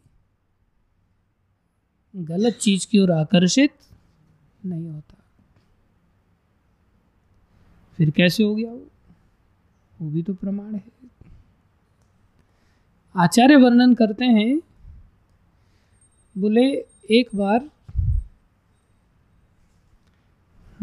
[2.13, 3.73] गलत चीज़ की ओर आकर्षित
[4.65, 5.15] नहीं होता।
[7.99, 8.85] फिर कैसे हो गया वो?
[10.01, 10.85] वो भी तो प्रमाण है।
[13.15, 14.61] आचार्य वर्णन करते हैं।
[16.37, 16.65] बोले,
[17.11, 17.69] एक बार,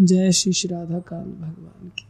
[0.00, 2.04] जय श्री श्री राधा काल भगवान की।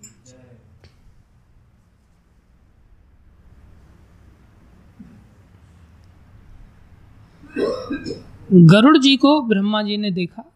[8.66, 10.52] गरुड़ जी को ब्रह्मा जी ने देखा।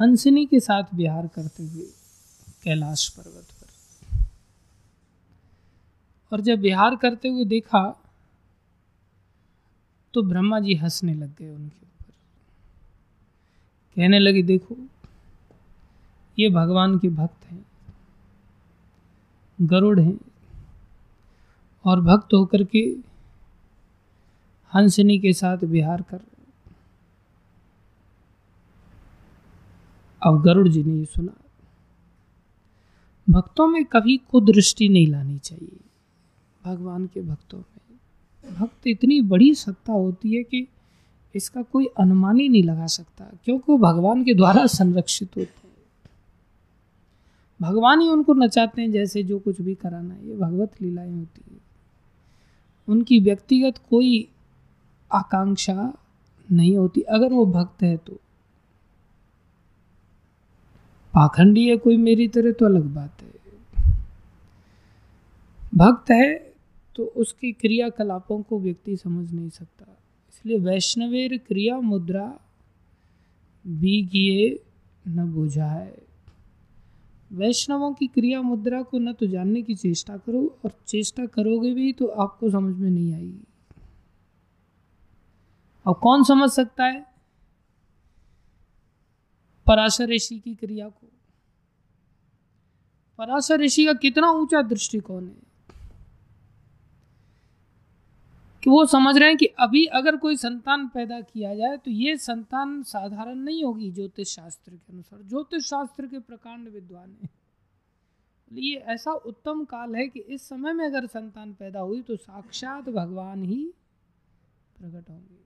[0.00, 1.86] हंसनी के साथ विहार करते हुए,
[2.64, 3.57] कैलाश पर्वत पर।
[6.32, 7.82] और जब विहार करते हुए देखा
[10.14, 12.12] तो ब्रह्मा जी हंसने लग गए उनके ऊपर।
[13.96, 14.76] कहने लगे, देखो,
[16.38, 17.64] ये भगवान के भक्त हैं,
[19.58, 20.18] गरुड़ हैं,
[21.84, 22.80] और भक्त होकर के
[24.72, 26.36] हंसनी के साथ विहार कर रहे
[30.22, 31.32] अब गरुड़ जी ने ये सुना,
[33.26, 35.78] भक्तों में कभी कुदृष्टि नहीं लानी चाहिए।
[36.68, 40.68] भगवान के भक्तों में। भक्त इतनी बड़ी सत्ता होती है कि
[41.34, 45.58] इसका कोई अनुमान ही नहीं लगा सकता, क्योंकि वो भगवान के द्वारा संरक्षित होते हैं।
[47.62, 51.42] भगवान ही उनको नचाते हैं, जैसे जो कुछ भी कराना है। ये भगवत लीलाएँ होती
[51.50, 51.60] है।
[52.88, 54.28] उनकी व्यक्तिगत कोई
[55.12, 55.92] आकांक्षा
[56.52, 58.12] नहीं होती। अगर वो भक्त है तो।
[61.14, 63.28] पाखंडी है कोई, मेरी तरह तो अलग बात है।
[65.74, 66.54] भक्त है
[66.98, 69.86] तो उसकी क्रियाकलापों को व्यक्ति समझ नहीं सकता।
[70.28, 72.26] इसलिए वैष्णवेर क्रिया मुद्रा
[73.66, 74.64] भी किए
[75.08, 76.02] न बुझाए।
[77.32, 81.92] वैष्णवों की क्रिया मुद्रा को न तो जानने की चेष्टा करो और चेष्टा करोगे भी
[81.92, 83.44] तो आपको समझ में नहीं आएगी।
[85.86, 87.06] अब कौन समझ सकता है?
[89.66, 91.06] पराशर ऋषि की क्रिया को।
[93.18, 95.47] पराशर ऋषि का कितना ऊँचा दृष्टिकोण है?
[98.68, 102.16] कि वो समझ रहे हैं कि अभी अगर कोई संतान पैदा किया जाए तो ये
[102.16, 107.28] संतान साधारण नहीं होगी ज्योतिष शास्त्र के अनुसार। ज्योतिष शास्त्र के प्रकांड विद्वान है।
[108.52, 112.88] ये ऐसा उत्तम काल है कि इस समय में अगर संतान पैदा हुई तो साक्षात
[112.88, 113.64] भगवान ही
[114.76, 115.38] प्रकट होंगे।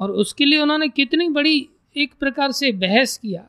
[0.00, 3.48] और उसके लिए उन्होंने कितनी बड़ी एक प्रकार से बहस किया।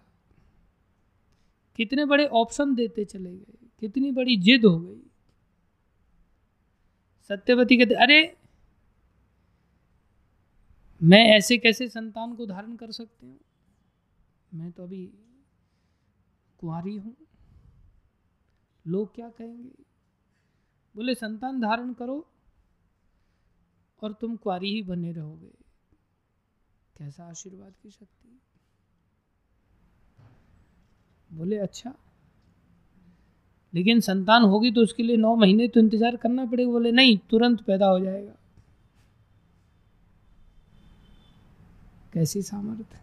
[1.80, 5.02] कितने बड़े ऑप्शन देते चले गए, कितनी बड़ी जिद हो गई।
[7.28, 8.38] सत्यवती कहते, अरे,
[11.04, 13.40] मैं ऐसे कैसे संतान को धारण कर सकती हूँ?
[14.54, 15.08] मैं तो अभी
[16.58, 17.16] कुंवारी हूँ।
[18.88, 19.84] लोग क्या कहेंगे?
[20.96, 22.28] बोले, संतान धारण करो
[24.04, 25.52] और तुम कुआरी ही बने रहोगे।
[26.98, 28.42] कैसा आशीर्वाद की शक्ति?
[31.34, 31.96] बोले अच्छा
[33.76, 37.62] लेकिन संतान होगी तो उसके लिए नौ महीने तो इंतज़ार करना पड़ेगा, बोले, नहीं, तुरंत
[37.62, 38.36] पैदा हो जाएगा।
[42.14, 43.00] कैसी सामर्थ्य?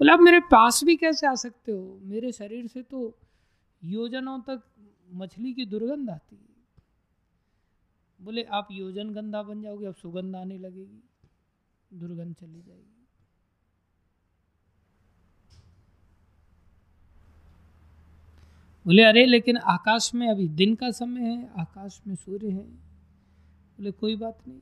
[0.00, 2.00] बोले, आप मेरे पास भी कैसे आ सकते हो?
[2.02, 3.14] मेरे शरीर से तो
[3.82, 4.62] योजनों तक
[5.12, 6.50] मछली की दुर्गंध आती है।
[8.20, 11.02] बोले, आप योजन गंदा बन जाओगे, अब सुगंध आने लगेगी,
[11.90, 13.01] दुर्गंध चली जाएगी।
[18.86, 22.66] बोले, अरे, लेकिन आकाश में अभी दिन का समय है, आकाश में सूर्य है।
[23.76, 24.60] बोले, कोई बात नहीं।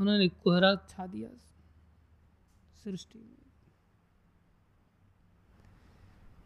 [0.00, 1.28] उन्होंने कोहरा छा दिया
[2.84, 3.28] सृष्टि में।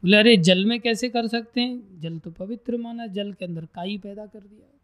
[0.02, 2.00] बोले, अरे, जल में कैसे कर सकते हैं?
[2.00, 4.76] जल तो पवित्र माना, जल के अंदर काई पैदा कर दिया।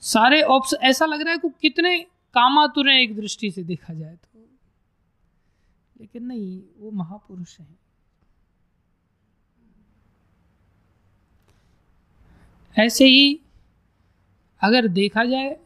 [0.00, 1.98] सारे ऑप्शन ऐसा लग रहा है कि कितने
[2.34, 4.29] कामातुर हैं एक दृष्टि से देखा जाए तो।
[6.00, 7.78] लेकिन नहीं, वो महापुरुष हैं।
[12.76, 13.40] ऐसे ही
[14.62, 15.58] अगर देखा जाए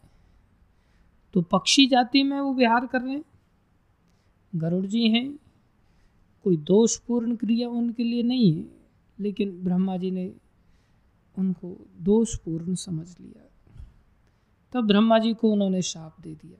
[1.35, 3.24] तो पक्षी जाति में वो विहार कर रहे हैं।
[4.55, 5.39] गरुड़ जी हैं,
[6.45, 8.64] कोई दोषपूर्ण क्रिया उनके लिए नहीं है,
[9.20, 10.35] लेकिन ब्रह्मा जी ने
[11.39, 13.43] उनको दोषपूर्ण समझ लिया।
[14.72, 16.59] तब ब्रह्मा जी को उन्होंने शाप दे दिया।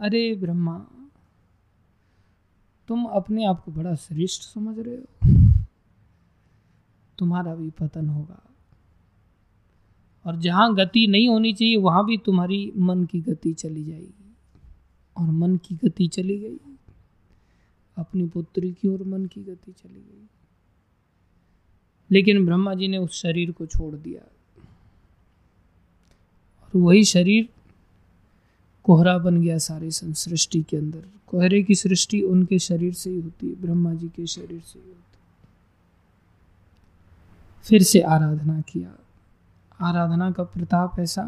[0.00, 0.86] अरे ब्रह्मा
[2.88, 5.30] तुम अपने आप को बड़ा श्रेष्ठ समझ रहे हो।
[7.18, 8.42] तुम्हारा भी पतन होगा।
[10.26, 14.36] और जहाँ गति नहीं होनी चाहिए, वहाँ भी तुम्हारी मन की गति चली जाएगी।
[15.16, 16.56] और मन की गति चली गई।
[17.96, 20.26] अपनी पुत्री की ओर मन की गति चली गई।
[22.12, 24.22] लेकिन ब्रह्मा जी ने उस शरीर को छोड़ दिया।
[26.62, 27.48] और वही शरीर
[28.86, 33.48] कोहरा बन गया सारी सृष्टि के अंदर। कोहरे की सृष्टि उनके शरीर से ही होती
[33.48, 35.26] है, ब्रह्मा जी के शरीर से ही होती है।
[37.64, 38.94] फिर से आराधना किया।
[39.80, 41.24] आराधना का प्रताप ऐसा,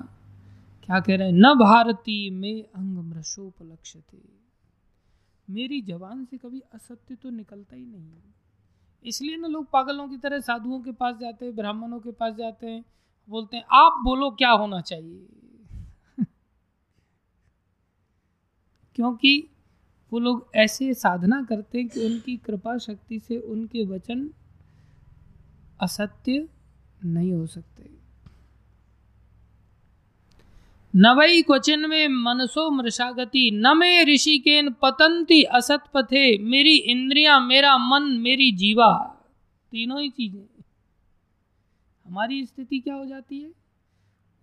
[0.85, 3.97] क्या कह रहे हैं, न भारती में अंग मृषोपलक्ष
[5.51, 8.07] मेरी जवान से कभी असत्य तो निकलता ही नहीं
[9.05, 12.67] इसलिए ना लोग पागलों की तरह साधुओं के पास जाते हैं, ब्राह्मणों के पास जाते
[12.67, 12.85] हैं,
[13.29, 15.27] बोलते हैं, आप बोलो क्या होना चाहिए?
[18.99, 19.49] क्योंकि
[20.13, 24.31] वो लोग ऐसे साधना करते हैं कि उनकी कृपा शक्ति से उनके वचन
[25.81, 26.49] असत्य
[27.05, 27.91] नहीं हो सकते।
[30.97, 38.03] नवई क्वचन में मनसो मृषागति, न मे ऋषिकेन पतंती असत पथे, मेरी इंद्रिया, मेरा मन,
[38.03, 39.25] मेरी जीवा।
[39.71, 40.63] तीनों ही चीज़ें।
[42.07, 43.53] हमारी स्थिति क्या हो जाती है?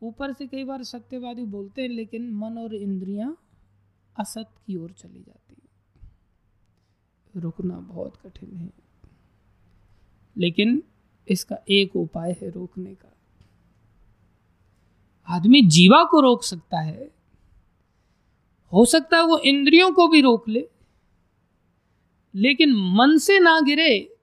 [0.03, 3.37] ऊपर से कई बार सत्यवादी बोलते हैं, लेकिन मन और इंद्रियाँ
[4.19, 5.65] असत की ओर चली जाती है।
[7.41, 8.73] रुकना बहुत कठिन है।
[10.37, 10.83] लेकिन
[11.27, 13.17] इसका एक उपाय है रोकने का।
[15.27, 17.15] आदमी जीवा को रोक सकता है।
[18.73, 20.69] हो सकता है वो इंद्रियों को भी रोक ले।
[22.35, 24.17] लेकिन मन से ना गिरे,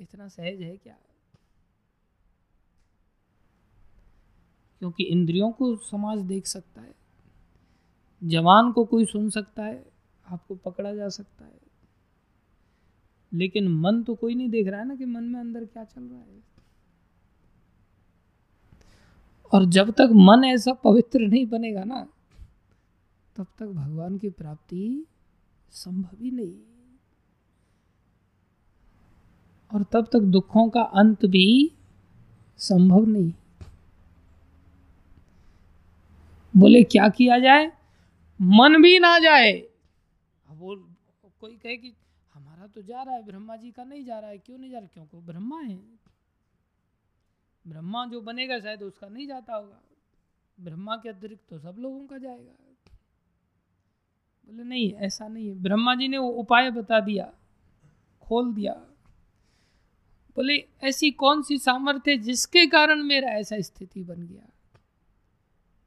[0.00, 0.96] इतना सहज है क्या?
[4.78, 7.05] क्योंकि इंद्रियों को समाज देख सकता है।
[8.24, 9.90] जवान को कोई सुन सकता है,
[10.28, 11.60] आपको पकड़ा जा सकता है।
[13.32, 16.02] लेकिन मन तो कोई नहीं देख रहा है ना कि मन में अंदर क्या चल
[16.02, 16.46] रहा है।
[19.52, 22.08] और जब तक मन ऐसा पवित्र नहीं बनेगा ना,
[23.36, 25.06] तब तक भगवान की प्राप्ति
[25.70, 26.56] संभव ही नहीं।
[29.74, 31.72] और तब तक दुखों का अंत भी
[32.56, 33.32] संभव नहीं।
[36.56, 37.75] बोले, क्या किया जाए?
[38.40, 39.68] मन भी ना जाए।
[40.48, 40.76] वो
[41.40, 41.94] कोई कहे कि
[42.34, 44.78] हमारा तो जा रहा है, ब्रह्मा जी का नहीं जा रहा है, क्यों नहीं जा
[44.78, 45.80] रहा क्योंकि ब्रह्मा है।
[47.66, 49.80] ब्रह्मा जो बनेगा शायद उसका नहीं जाता होगा।
[50.60, 52.52] ब्रह्मा के अतिरिक्त तो सब लोगों का जाएगा।
[54.46, 57.32] बोले, नहीं, ऐसा नहीं है। ब्रह्मा जी ने वो उपाय बता दिया,
[58.22, 58.72] खोल दिया।
[60.36, 64.46] बोले, ऐसी कौन सी सामर्थ्य जिसके कारण मेरा ऐसा स्थिति बन गया?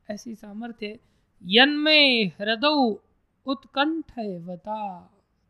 [0.10, 1.00] ऐसी सामर्थ्य
[1.44, 2.00] यन्मे
[2.40, 2.96] हृदय
[3.46, 4.80] उत्कंठ वता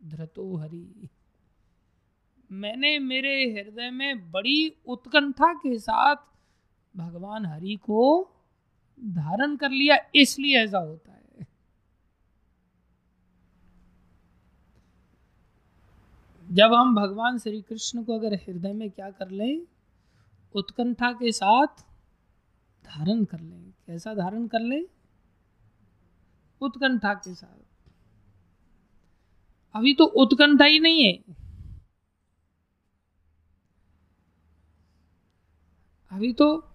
[0.06, 1.10] धृतो हरि।
[2.52, 6.16] मैंने मेरे हृदय में बड़ी उत्कंठा के साथ
[6.96, 8.30] भगवान हरि को
[9.00, 11.48] धारण कर लिया, इसलिए ऐसा होता है।
[16.48, 19.62] जब हम भगवान श्री कृष्ण को अगर हृदय में क्या कर लें,
[20.56, 21.82] उत्कंठा के साथ
[22.86, 24.84] धारण कर लें, कैसा धारण कर लें?
[26.62, 27.58] उत्कंठा के साथ।
[29.76, 31.24] अभी तो उत्कंठा ही नहीं है।
[36.12, 36.68] अभी तो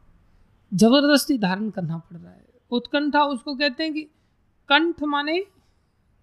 [0.75, 4.03] ज़बरदस्ती धारण करना पड़ रहा है। उत्कंठा उसको कहते हैं कि
[4.69, 5.47] कंठ माने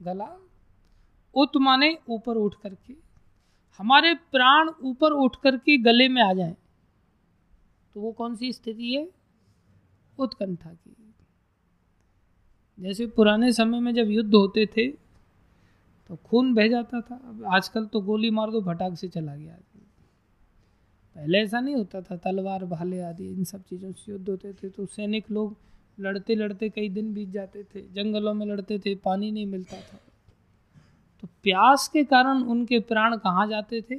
[0.01, 0.49] गला,
[1.36, 2.95] उत माने ऊपर उठ करके।
[3.78, 6.57] हमारे प्राण ऊपर उठ करके गले में आ जाए।
[7.93, 9.12] तो वो कौन सी स्थिति है?
[10.20, 10.95] उत्कंठा की।
[12.82, 14.88] जैसे पुराने समय में जब युद्ध होते थे
[16.09, 19.57] तो खून बह जाता था। अब आजकल तो गोली मार दो, फटाक से चला गया
[21.15, 24.69] पहले ऐसा नहीं होता था, तलवार, भाले आदि, इन सब चीज़ों से युद्ध होते थे
[24.69, 25.55] तो सैनिक लोग
[25.99, 29.99] लड़ते लड़ते कई दिन बीत जाते थे। जंगलों में लड़ते थे, पानी नहीं मिलता था।
[31.21, 33.95] तो प्यास के कारण उनके प्राण कहाँ जाते थे?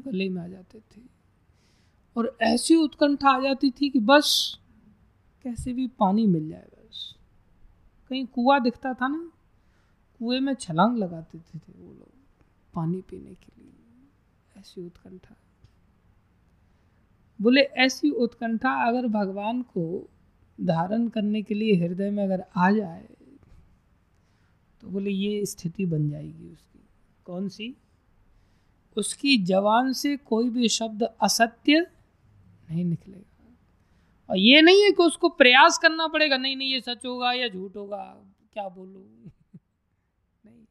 [0.00, 1.00] गले में आ जाते थे।
[2.16, 4.58] और ऐसी उत्कंठा आ जाती थी कि बस,
[5.42, 6.68] कैसे भी पानी मिल जाए।
[8.12, 9.30] कहीं कुआ दिखता था ना
[10.18, 12.08] कुएँ में छलांग लगाते थे, थे वो लोग
[12.74, 15.34] पानी पीने के लिए। ऐसी उत्कंठा।
[17.40, 20.08] बोले ऐसी उत्कंठा अगर भगवान को
[20.60, 23.08] धारण करने के लिए हृदय में अगर आ जाए
[24.80, 26.80] तो बोले ये स्थिति बन जाएगी उसकी।
[27.24, 27.76] कौन सी?
[28.96, 31.80] उसकी जवान से कोई भी शब्द असत्य
[32.70, 33.31] नहीं निकलेगा।
[34.32, 37.48] और ये नहीं है कि उसको प्रयास करना पड़ेगा, नहीं नहीं, ये सच होगा या
[37.48, 38.02] झूठ होगा,
[38.52, 39.00] क्या बोलू?
[40.44, 40.64] नहीं।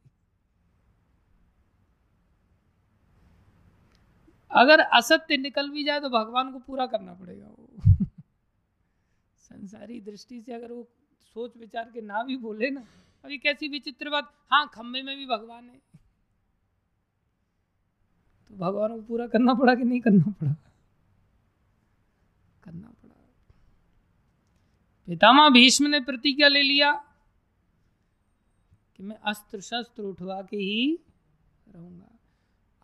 [4.51, 7.95] अगर असत्य निकल भी जाए तो भगवान को पूरा करना पड़ेगा वो।
[9.39, 10.87] संसारी दृष्टि से अगर वो
[11.35, 12.83] सोच विचार के ना भी बोले ना,
[13.23, 15.79] अभी कैसी विचित्र बात हाँ खंभे में भी भगवान है।
[18.49, 20.55] तो भगवान को पूरा करना पड़ा कि नहीं करना पड़ा
[22.63, 23.15] करना पड़ा
[25.07, 26.91] पितामह भीष्म ने प्रतिज्ञा ले लिया
[28.95, 30.99] कि मैं अस्त्र शस्त्र उठवा के ही
[31.67, 32.07] रहूँगा।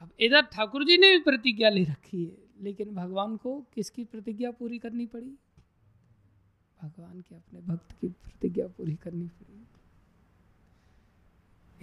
[0.01, 4.51] अब इधर ठाकुर जी ने भी प्रतिज्ञा ले रखी है, लेकिन भगवान को किसकी प्रतिज्ञा
[4.51, 5.31] पूरी करनी पड़ी?
[6.83, 9.65] भगवान के अपने भक्त की प्रतिज्ञा पूरी करनी पड़ी।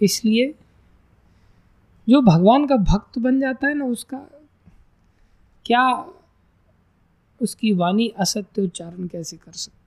[0.01, 0.53] इसलिए
[2.07, 4.17] जो भगवान का भक्त बन जाता है ना उसका,
[5.65, 5.85] क्या
[7.41, 9.84] उसकी वाणी असत्य उच्चारण कैसे कर सकती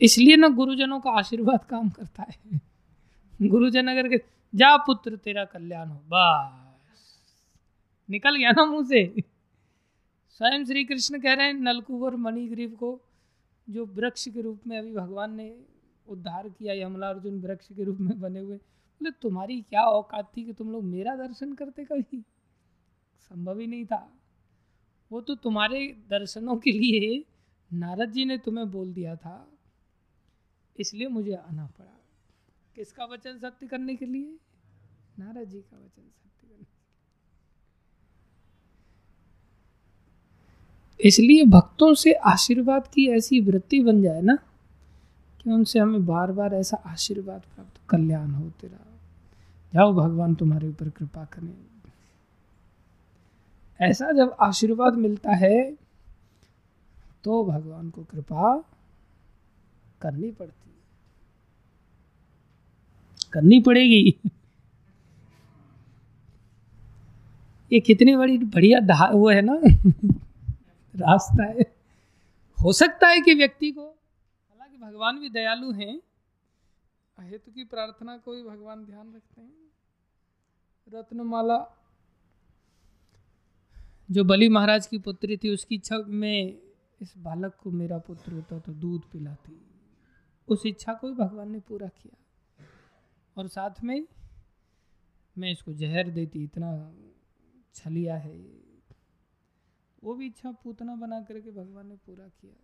[0.00, 2.60] इसलिए ना गुरुजनों का आशीर्वाद काम करता है।
[3.42, 4.16] गुरुजन अगर के
[4.54, 6.66] जा पुत्र, तेरा कल्याण हो। बस।
[8.10, 9.14] निकल गया ना मुँह से।
[10.30, 13.00] स्वयं श्री कृष्ण कह रहे हैं, नलकुवर मणिग्रीव को,
[13.70, 15.56] जो वृक्ष के रूप में अभी भगवान ने
[16.08, 20.44] उद्धार किया यमला अर्जुन वृक्ष के रूप में बने हुए। बोले, तुम्हारी क्या औकात थी
[20.44, 22.22] कि तुम लोग मेरा दर्शन करते कभी?
[23.20, 24.12] संभव ही नहीं था।
[25.12, 27.24] वो तो तुम्हारे दर्शनों के लिए
[27.72, 29.55] नारद जी ने तुम्हें बोल दिया था।
[30.78, 31.92] इसलिए मुझे आना पड़ा।
[32.76, 34.36] किसका वचन सत्य करने के लिए?
[35.18, 36.64] नारद जी का वचन सत्य करने
[41.00, 44.36] इसलिए भक्तों से आशीर्वाद की ऐसी वृत्ति बन जाए ना,
[45.40, 48.78] कि उनसे हमें बार बार ऐसा आशीर्वाद प्राप्त, कल्याण हो तेरा।
[49.72, 51.54] जाओ भगवान तुम्हारे ऊपर कृपा करें।
[53.80, 55.70] ऐसा जब आशीर्वाद मिलता है
[57.24, 58.56] तो भगवान को कृपा
[60.00, 60.76] करनी पड़ती है।
[63.32, 64.20] करनी पड़ेगी।
[67.72, 69.60] ये कितनी बड़ी, बढ़िया वो है ना?
[70.96, 71.60] रास्ता है।
[72.64, 73.86] हो सकता है कि व्यक्ति को,
[74.50, 76.00] हालाँकि भगवान भी दयालु हैं
[77.20, 79.52] हेतु की प्रार्थना को भी भगवान ध्यान रखते हैं।
[80.94, 81.78] रत्नमाला,
[84.10, 86.58] जो बलि महाराज की पुत्री थी, उसकी इच्छा में
[87.02, 89.75] इस बालक को मेरा पुत्र होता तो दूध पिलाती।
[90.48, 92.16] उस इच्छा को भी भगवान ने पूरा किया।
[93.36, 94.06] और साथ में
[95.38, 96.94] मैं इसको जहर देती, इतना
[97.74, 98.38] छलिया है।
[100.04, 102.54] वो भी इच्छा पूतना बना करके भगवान ने पूरा किया।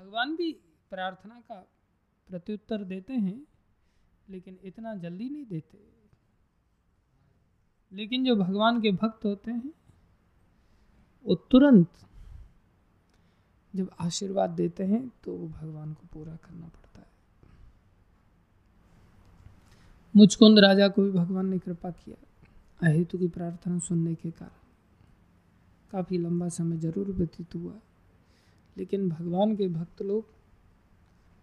[0.00, 0.52] भगवान भी
[0.90, 1.66] प्रार्थना का
[2.28, 3.46] प्रत्युत्तर देते हैं,
[4.28, 5.92] लेकिन इतना जल्दी नहीं देते।
[7.92, 9.72] लेकिन जो भगवान के भक्त होते हैं,
[11.24, 11.92] वो तुरंत
[13.76, 17.06] जब आशीर्वाद देते हैं तो वो भगवान को पूरा करना पड़ता है।
[20.16, 22.16] मुचकुंद राजा को भी भगवान ने कृपा किया।
[22.82, 24.58] अहेतु की प्रार्थना सुनने के कारण।
[25.92, 27.74] काफ़ी लंबा समय ज़रूर व्यतीत हुआ।
[28.76, 30.26] लेकिन भगवान के भक्त लोग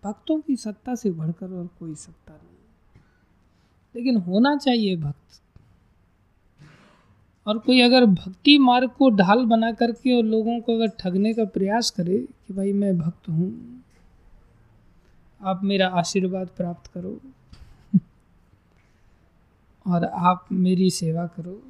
[0.03, 3.01] भक्तों की सत्ता से बढ़कर और कोई सत्ता नहीं।
[3.95, 5.41] लेकिन होना चाहिए भक्त।
[7.50, 11.45] और कोई अगर भक्ति मार्ग को ढाल बना करके और लोगों को अगर ठगने का
[11.54, 13.52] प्रयास करे कि भाई मैं भक्त हूँ,
[15.41, 17.20] आप मेरा आशीर्वाद प्राप्त करो
[19.86, 21.62] और आप मेरी सेवा करो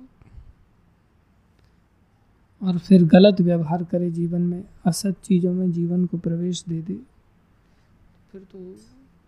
[2.62, 6.94] और फिर गलत व्यवहार करे जीवन में, असत चीज़ों में जीवन को प्रवेश दे दे,
[8.32, 8.76] फिर तो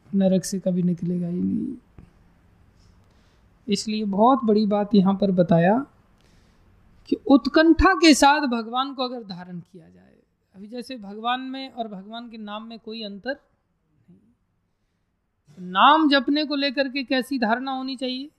[0.09, 1.75] नरक से कभी निकलेगा ही नहीं।
[3.67, 5.85] इसलिए बहुत बड़ी बात यहाँ पर बताया
[7.11, 10.23] कि उत्कंठा के साथ भगवान को अगर धारण किया जाए,
[10.55, 13.39] अभी जैसे भगवान में और भगवान के नाम में कोई अंतर
[14.09, 14.19] नहीं।
[15.59, 18.29] नाम जपने को लेकर के कैसी धारणा होनी चाहिए?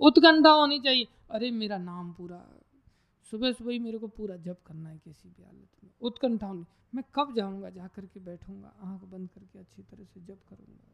[0.00, 2.46] उत्कंठा होनी चाहिए। अरे, मेरा नाम पूरा,
[3.30, 6.64] सुबह सुबह ही मेरे को पूरा जप करना है किसी भी हालत में। उत्कंठा होनी,
[6.94, 10.84] मैं कब जाऊँगा जा करके बैठूँगा, आँख बंद करके अच्छी तरह से जप करूँगा।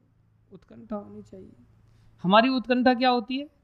[0.52, 1.52] उत्कंठा होनी चाहिए।
[2.22, 3.63] हमारी उत्कंठा क्या होती है?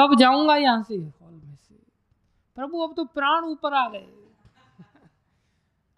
[0.00, 0.94] कब जाऊँगा यहाँ से?
[0.94, 1.74] हॉल में से।
[2.54, 4.14] प्रभु, अब तो प्राण ऊपर आ गए।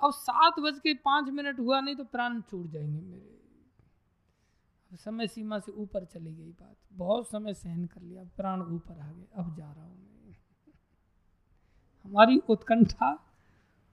[0.04, 3.36] अब सात बज के पाँच मिनट हुआ, नहीं तो प्राण छूट जाएँगे मेरे।
[4.92, 9.12] समय सीमा से ऊपर चली गई बात। बहुत समय सहन कर लिया प्राण ऊपर आ
[9.12, 10.36] गए। अब जा रहा हूँ मैं।
[12.04, 13.26] हमारी उत्कंठा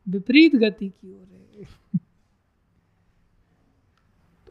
[0.09, 1.63] विपरीत गति की ओर है।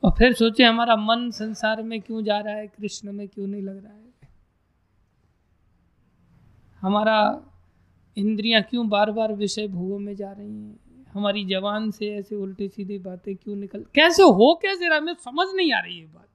[0.03, 2.67] तो फिर सोचे, हमारा मन संसार में क्यों जा रहा है?
[2.67, 4.06] कृष्ण में क्यों नहीं लग रहा है?
[6.81, 7.47] हमारा
[8.17, 11.05] इंद्रियाँ क्यों बार बार विषय भोगों में जा रही हैं?
[11.09, 13.87] हमारी जवान से ऐसे उल्टी सीधी बातें क्यों निकल?
[13.95, 15.01] कैसे हो, कैसे रहा?
[15.01, 16.29] मैं समझ नहीं आ रही ये बात।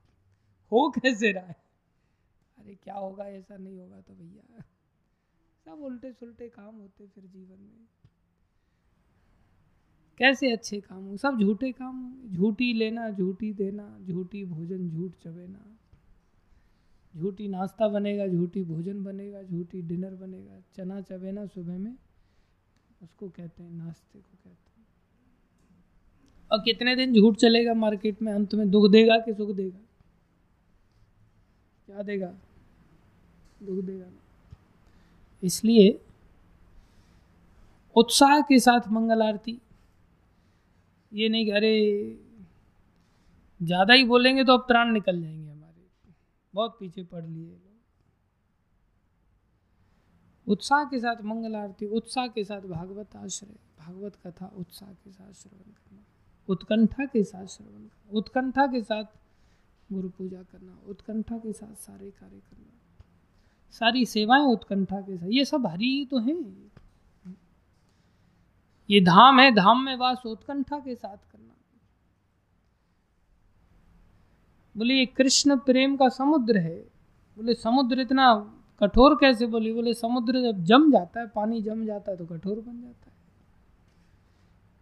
[0.71, 1.55] हो कैसे रहा है?
[2.57, 4.63] अरे क्या होगा, ऐसा नहीं होगा तो भैया।
[5.65, 7.87] सब उल्टे सुलटे काम होते फिर जीवन में।
[10.17, 11.17] कैसे अच्छे काम हो?
[11.17, 15.77] सब झूठे काम होंगे झूठी लेना, झूठी देना, झूठी भोजन, झूठ चबेना।
[17.17, 21.95] झूठी नाश्ता बनेगा, झूठी भोजन बनेगा, झूठी डिनर बनेगा, चना चबेना सुबह में,
[23.01, 24.85] उसको कहते हैं, नाश्ते को कहते हैं।
[26.51, 28.33] और कितने दिन झूठ चलेगा मार्केट में?
[28.33, 29.79] अंत में दुख देगा कि सुख देगा?
[31.85, 32.33] क्या देगा?
[33.63, 34.05] दुख देगा
[35.43, 35.99] इसलिए
[37.95, 39.59] उत्साह के साथ मंगल आरती।
[41.13, 42.17] ये नहीं कि अरे,
[43.61, 45.50] ज़्यादा ही बोलेंगे तो अब प्राण निकल जाएँगे।
[46.53, 47.59] बहुत पीछे पड़ लिए
[50.47, 55.33] उत्साह के साथ मंगल आरती, उत्साह के साथ भागवत आश्रय, भागवत कथा, उत्साह के साथ
[55.33, 56.03] श्रवण करना,
[56.49, 59.03] उत्कंठा के साथ श्रवण करना, उत्कंठा के साथ
[59.91, 63.05] गुरु पूजा करना, उत्कंठा के साथ सारे कार्य करना,
[63.71, 66.71] सारी सेवाएँ उत्कंठा के साथ, ये सब हरी ही तो हैं।
[68.89, 71.50] ये धाम है, धाम में वास उत्कंठा के साथ करना।
[74.75, 76.77] बोले, ये कृष्ण प्रेम का समुद्र है।
[77.37, 78.33] बोले, समुद्र इतना
[78.81, 79.73] कठोर कैसे बोली?
[79.73, 83.13] बोले, समुद्र जब जम जाता है, पानी जम जाता है तो कठोर बन जाता है।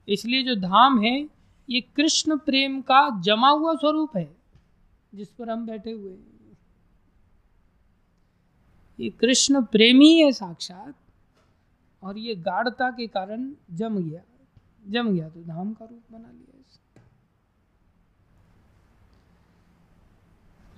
[0.07, 1.17] इसलिए जो धाम है,
[1.69, 4.29] ये कृष्ण प्रेम का जमा हुआ स्वरूप है,
[5.13, 6.57] जिस पर हम बैठे हुए हैं।
[8.99, 10.93] ये कृष्ण प्रेमी है साक्षात,
[12.03, 14.21] और ये गाढ़ता के कारण जम गया
[14.87, 16.61] जम गया तो धाम का रूप बना लिया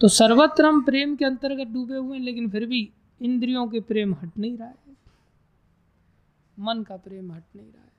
[0.02, 4.14] तो सर्वत्र हम प्रेम के अंतर्गत डूबे हुए हैं, लेकिन फिर भी इंद्रियों के प्रेम
[4.14, 4.98] हट नहीं रहा है।
[6.60, 7.92] मन का प्रेम हट नहीं रहा है।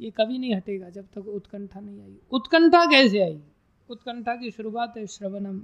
[0.00, 3.42] ये कभी नहीं हटेगा जब तक उत्कंठा नहीं आई। उत्कंठा कैसे आई?
[3.90, 5.62] उत्कंठा की शुरुआत है श्रवणम।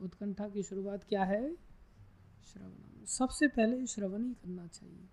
[0.00, 1.54] उत्कंठा की शुरुआत क्या है?
[2.52, 5.08] श्रवणम। सबसे पहले श्रवण ही करना चाहिए।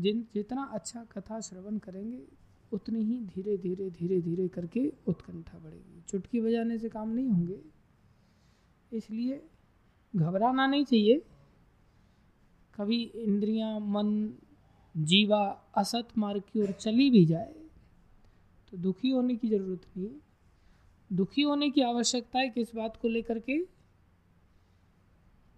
[0.00, 2.22] जिन, जितना अच्छा कथा श्रवण करेंगे
[2.72, 7.60] उतनी ही धीरे धीरे धीरे धीरे करके उत्कंठा बढ़ेगी। चुटकी बजाने से काम नहीं होंगे।
[8.92, 9.42] इसलिए
[10.14, 11.22] घबराना नहीं चाहिए।
[12.74, 14.34] कभी इंद्रियाँ, मन,
[14.94, 15.40] जीवा,
[15.76, 17.54] असत मार्ग की ओर चली भी जाए
[18.72, 20.08] तो दुखी होने की ज़रूरत नहीं
[21.10, 23.58] दुखी होने की आवश्यकता है किस बात को लेकर के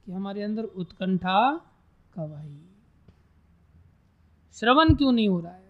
[0.04, 1.38] कि हमारे अंदर उत्कंठा
[2.14, 2.58] कब आई।
[4.56, 5.69] श्रवण क्यों नहीं हो रहा है?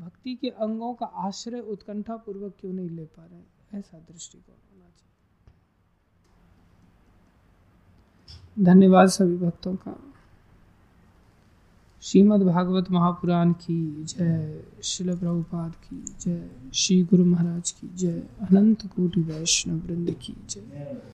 [0.00, 3.46] भक्ति के अंगों का आश्रय उत्कंठा पूर्वक क्यों नहीं ले पा रहे हैं?
[3.74, 5.10] ऐसा दृष्टिकोण होना चाहिए।
[8.64, 10.14] धन्यवाद सभी भक्तों का।
[12.02, 18.86] श्रीमद् भागवत महापुराण की जय शिल प्रभुपाद की जय, श्री गुरु महाराज की जय, अनंत
[18.86, 21.02] कोटि वैष्णव वृंद की जय।